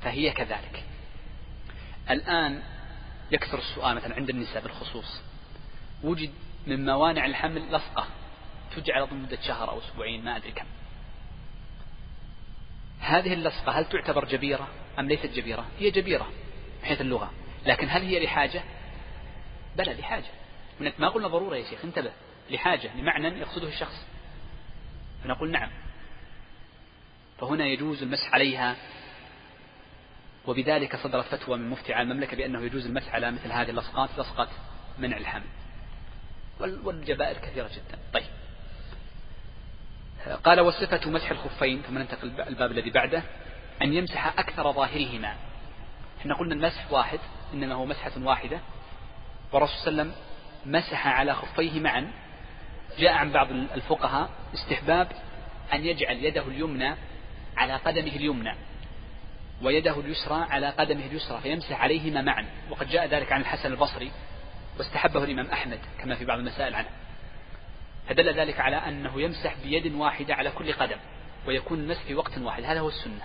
[0.02, 0.84] فهي كذلك.
[2.10, 2.62] الآن
[3.30, 5.20] يكثر السؤال مثلا عند النساء بالخصوص.
[6.02, 6.32] وجد
[6.66, 8.06] من موانع الحمل لصقة.
[8.76, 10.66] تجعل لمدة شهر أو أسبوعين ما أدري كم.
[13.00, 14.68] هذه اللصقة هل تعتبر جبيرة
[14.98, 16.24] أم ليست جبيرة؟ هي جبيرة
[16.80, 17.32] من حيث اللغة.
[17.66, 18.62] لكن هل هي لحاجة؟
[19.76, 20.24] بلى لحاجة.
[20.98, 22.12] ما قلنا ضرورة يا شيخ انتبه.
[22.50, 24.06] لحاجة لمعنى يقصده الشخص.
[25.24, 25.70] فنقول نعم.
[27.38, 28.76] فهنا يجوز المسح عليها
[30.46, 34.48] وبذلك صدرت فتوى من مفتي على المملكة بأنه يجوز المسح على مثل هذه اللصقات لصقة
[34.98, 35.46] منع الحمل.
[36.60, 37.98] والجبائر كثيرة جدا.
[38.12, 38.35] طيب.
[40.44, 43.22] قال وصفة مسح الخفين ثم ننتقل الباب الذي بعده
[43.82, 45.34] أن يمسح أكثر ظاهرهما.
[46.20, 47.18] إحنا قلنا المسح واحد
[47.54, 48.60] إنما هو مسحة واحدة.
[49.52, 50.22] والرسول صلى الله عليه وسلم
[50.66, 52.12] مسح على خفيه معا.
[52.98, 55.12] جاء عن بعض الفقهاء استحباب
[55.72, 56.94] أن يجعل يده اليمنى
[57.56, 58.54] على قدمه اليمنى
[59.62, 62.46] ويده اليسرى على قدمه اليسرى فيمسح عليهما معا.
[62.70, 64.10] وقد جاء ذلك عن الحسن البصري
[64.78, 66.88] واستحبه الإمام أحمد كما في بعض المسائل عنه.
[68.08, 70.96] فدل ذلك على أنه يمسح بيد واحدة على كل قدم
[71.46, 72.64] ويكون المسح في وقت واحد.
[72.64, 73.22] هذا هو السنة.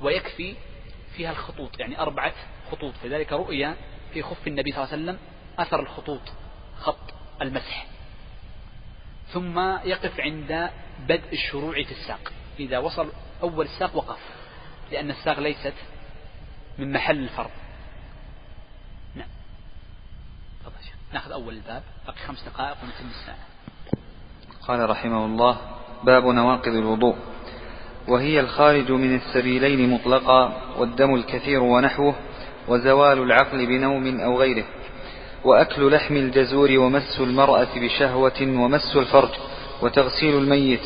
[0.00, 0.54] ويكفي
[1.16, 2.34] فيها الخطوط يعني أربعة
[2.70, 2.94] خطوط.
[2.94, 3.76] فذلك رؤيا
[4.12, 5.18] في خف النبي صلى الله عليه وسلم
[5.58, 6.20] أثر الخطوط
[6.78, 7.86] خط المسح.
[9.28, 10.70] ثم يقف عند
[11.08, 12.32] بدء الشروع في الساق.
[12.58, 14.20] إذا وصل أول الساق وقف
[14.92, 15.74] لأن الساق ليست
[16.78, 17.50] من محل الفرض
[19.14, 19.28] نعم
[21.12, 23.38] ناخذ أول الباب بقي خمس دقائق ونتم الساعة.
[24.68, 25.56] قال رحمه الله
[26.04, 27.16] باب نواقض الوضوء.
[28.08, 32.14] وهي الخارج من السبيلين مطلقا والدم الكثير ونحوه
[32.68, 34.64] وزوال العقل بنوم أو غيره.
[35.44, 39.32] وأكل لحم الجزور ومس المرأة بشهوة ومس الفرج
[39.82, 40.82] وتغسيل الميت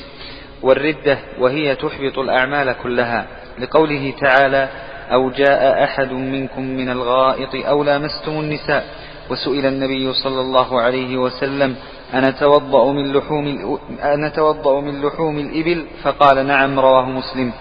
[0.63, 3.27] والردة وهي تحبط الأعمال كلها.
[3.59, 4.69] لقوله تعالى
[5.13, 9.00] أو جاء أحد منكم من الغائط أو لامستم النساء.
[9.31, 11.77] وسئل النبي صلى الله عليه وسلم
[12.15, 17.53] أنا توضأ من لحوم أنا توضأ من لحوم الإبل؟ فقال نعم رواه مسلم.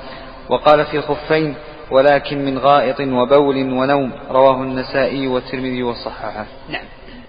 [0.49, 1.55] وقال في الخفين
[1.91, 4.11] ولكن من غائط وبول ونوم.
[4.30, 6.45] رواه النسائي والترمذي وصححه.
[6.70, 6.86] نعم.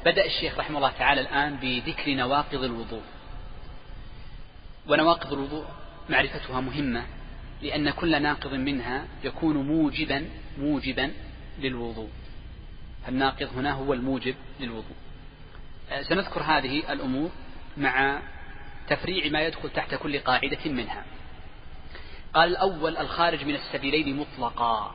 [0.07, 3.03] بدأ الشيخ رحمه الله تعالى الآن بذكر نواقض الوضوء.
[4.88, 5.64] ونواقض الوضوء
[6.09, 7.03] معرفتها مهمة
[7.62, 10.24] لأن كل ناقض منها يكون موجبا
[10.59, 11.11] موجبا
[11.62, 12.09] للوضوء.
[13.07, 14.96] فالناقض هنا هو الموجب للوضوء.
[15.90, 17.30] آه، سنذكر هذه الأمور
[17.76, 18.22] مع
[18.88, 21.05] تفريع ما يدخل تحت كل قاعدة منها.
[22.34, 24.94] قال الأول الخارج من السبيلين مطلقا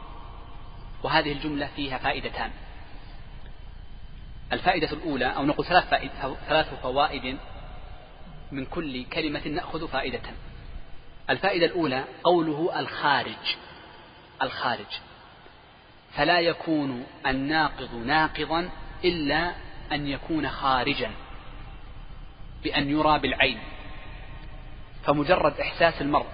[1.04, 2.52] وهذه الجملة فيها فائدتان.
[4.54, 6.12] الفائدة الأولى أو نقول ثلاث فائد
[6.48, 7.38] ثلاث فوائد
[8.52, 10.22] من كل كلمة نأخذ فائدة.
[11.30, 13.56] الفائدة الأولى قوله الخارج
[14.42, 15.00] الخارج.
[16.16, 18.70] فلا يكون الناقض ناقضا
[19.04, 19.52] إلا
[19.92, 21.12] أن يكون خارجا
[22.64, 23.60] بأن يرى بالعين.
[25.04, 26.26] فمجرد إحساس المرء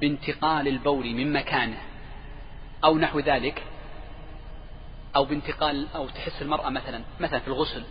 [0.00, 1.78] بانتقال البول من مكانه
[2.84, 3.62] أو نحو ذلك
[5.16, 7.84] أو بانتقال أو تحس المرأة مثلا مثلا في الغسل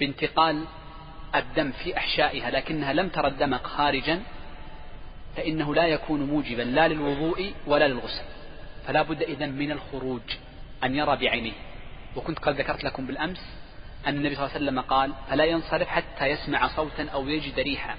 [0.00, 0.64] بانتقال
[1.34, 4.22] الدم في أحشائها لكنها لم ترى الدم خارجا
[5.36, 8.24] فإنه لا يكون موجبا لا للوضوء ولا للغسل.
[8.86, 10.22] فلا بد إذن من الخروج
[10.84, 11.52] أن يرى بعينيه.
[12.16, 13.40] وكنت قد ذكرت لكم بالأمس
[14.06, 17.96] أن النبي صلى الله عليه وسلم قال فلا ينصرف حتى يسمع صوتا أو يجد ريحا.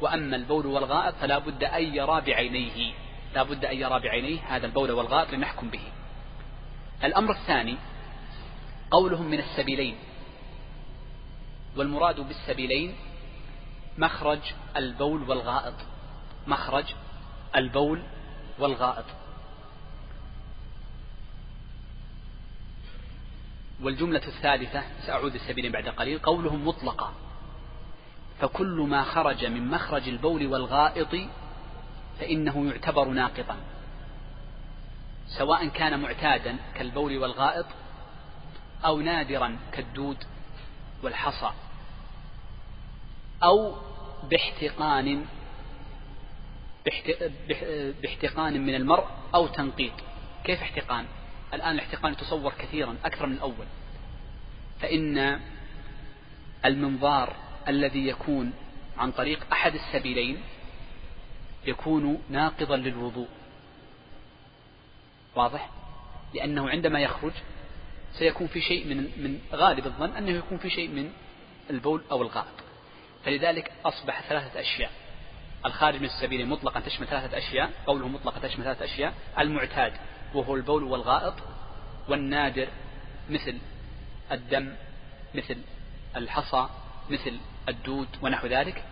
[0.00, 2.92] وأما البول والغائط فلا بد أن يرى بعينيه.
[3.34, 5.82] لا بد أن يرى بعينيه هذا البول والغائط لنحكم به.
[7.04, 7.76] الأمر الثاني
[8.90, 9.96] قولهم من السبيلين.
[11.76, 12.94] والمراد بالسبيلين
[13.98, 14.40] مخرج
[14.76, 15.74] البول والغائط.
[16.46, 16.84] مخرج
[17.56, 18.02] البول
[18.58, 19.04] والغائط.
[23.82, 27.12] والجملة الثالثة سأعود السبيلين بعد قليل قولهم مطلقة.
[28.40, 31.16] فكل ما خرج من مخرج البول والغائط
[32.20, 33.56] فإنه يعتبر ناقضا
[35.26, 37.66] سواء كان معتادا كالبول والغائط
[38.84, 40.16] أو نادرا كالدود
[41.02, 41.50] والحصى
[43.42, 43.74] أو
[44.30, 45.24] باحتقان
[48.02, 49.92] باحتقان من المرء أو تنقيط.
[50.44, 51.06] كيف احتقان؟
[51.54, 53.66] الآن الاحتقان يتصور كثيرا أكثر من الأول.
[54.80, 55.40] فإن
[56.64, 57.36] المنظار
[57.68, 58.52] الذي يكون
[58.98, 60.42] عن طريق أحد السبيلين
[61.66, 63.28] يكون ناقضا للوضوء.
[65.34, 65.70] واضح؟
[66.34, 67.32] لأنه عندما يخرج
[68.12, 71.12] سيكون في شيء من من غالب الظن أنه يكون في شيء من
[71.70, 72.64] البول أو الغائط.
[73.24, 74.90] فلذلك أصبح ثلاثة أشياء.
[75.66, 79.14] الخارج من السبيل مطلقا تشمل ثلاثة أشياء قوله مطلقا تشمل ثلاثة أشياء.
[79.38, 79.92] المعتاد.
[80.34, 81.34] وهو البول والغائط
[82.08, 82.68] والنادر
[83.30, 83.58] مثل
[84.32, 84.74] الدم
[85.34, 85.56] مثل
[86.16, 86.68] الحصى
[87.10, 88.84] مثل الدود ونحو ذلك.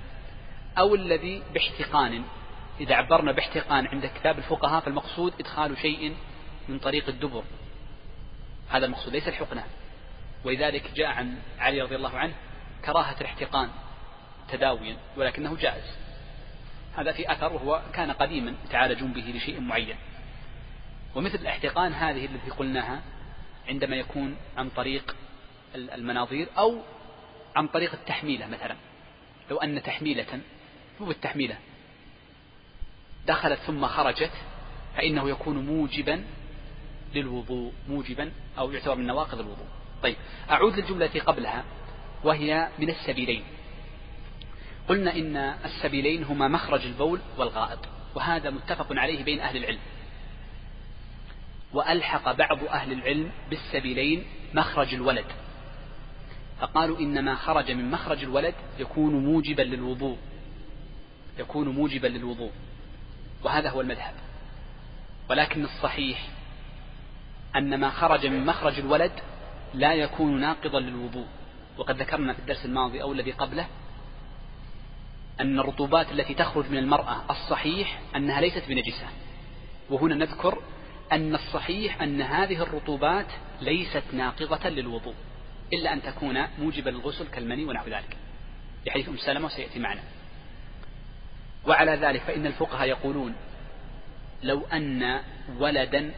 [0.78, 2.24] أو الذي باحتقان
[2.80, 6.16] إذا عبرنا باحتقان عند كتاب الفقهاء فالمقصود إدخال شيء
[6.68, 7.42] من طريق الدبر.
[8.70, 9.64] هذا المقصود ليس الحقنة.
[10.44, 12.34] ولذلك جاء عن علي رضي الله عنه
[12.84, 13.68] كراهة الاحتقان
[14.48, 15.84] تداويا ولكنه جائز.
[16.96, 19.96] هذا في أثر وهو كان قديما يتعالجون به لشيء معين.
[21.14, 23.02] ومثل الاحتقان هذه التي قلناها
[23.68, 25.16] عندما يكون عن طريق
[25.74, 26.82] المناظير أو
[27.56, 28.76] عن طريق التحميلة مثلا.
[29.50, 30.40] لو أن تحميلة
[31.00, 31.58] مو بالتحميلة
[33.26, 34.32] دخلت ثم خرجت
[34.96, 36.24] فإنه يكون موجبا
[37.14, 39.66] للوضوء موجبا أو يعتبر من نواقض الوضوء.
[40.02, 40.16] طيب
[40.50, 41.64] أعود للجملة قبلها
[42.24, 43.44] وهي من السبيلين.
[44.88, 47.78] قلنا إن السبيلين هما مخرج البول والغائط
[48.14, 49.78] وهذا متفق عليه بين أهل العلم.
[51.72, 55.26] وألحق بعض أهل العلم بالسبيلين مخرج الولد.
[56.60, 60.18] فقالوا إن ما خرج من مخرج الولد يكون موجبا للوضوء.
[61.38, 62.50] يكون موجبا للوضوء.
[63.44, 64.14] وهذا هو المذهب.
[65.30, 66.28] ولكن الصحيح
[67.56, 69.12] أن ما خرج من مخرج الولد
[69.74, 71.26] لا يكون ناقضا للوضوء.
[71.78, 73.66] وقد ذكرنا في الدرس الماضي أو الذي قبله
[75.40, 79.06] أن الرطوبات التي تخرج من المرأة الصحيح أنها ليست بنجسة.
[79.90, 80.62] وهنا نذكر
[81.12, 83.26] أن الصحيح أن هذه الرطوبات
[83.60, 85.14] ليست ناقضة للوضوء
[85.72, 88.16] إلا أن تكون موجبة للغسل كالمني ونحو ذلك.
[88.86, 90.02] لحديث أم سلمة وسيأتي معنا.
[91.66, 93.34] وعلى ذلك فإن الفقهاء يقولون
[94.42, 95.20] لو أن
[95.58, 96.14] ولدا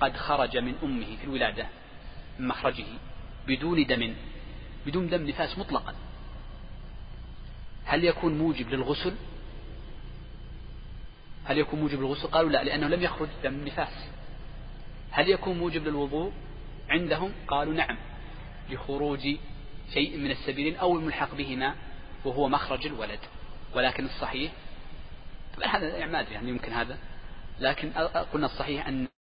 [0.00, 1.66] قد خرج من أمه في الولادة
[2.38, 2.84] من مخرجه
[3.46, 4.14] بدون دم
[4.86, 5.94] بدون دم نفاس مطلقا
[7.84, 9.14] هل يكون موجب للغسل؟
[11.44, 14.08] هل يكون موجب للغسل؟ قالوا لا لأنه لم يخرج دم نفاس
[15.10, 16.32] هل يكون موجب للوضوء؟
[16.88, 17.96] عندهم قالوا نعم
[18.70, 19.20] لخروج
[19.94, 21.74] شيء من السبيلين أو الملحق بهما
[22.24, 23.20] وهو مخرج الولد.
[23.74, 24.52] ولكن الصحيح
[25.56, 26.98] طبعا هذا ما أدري يعني يمكن هذا
[27.60, 27.90] لكن
[28.32, 29.08] قلنا الصحيح أن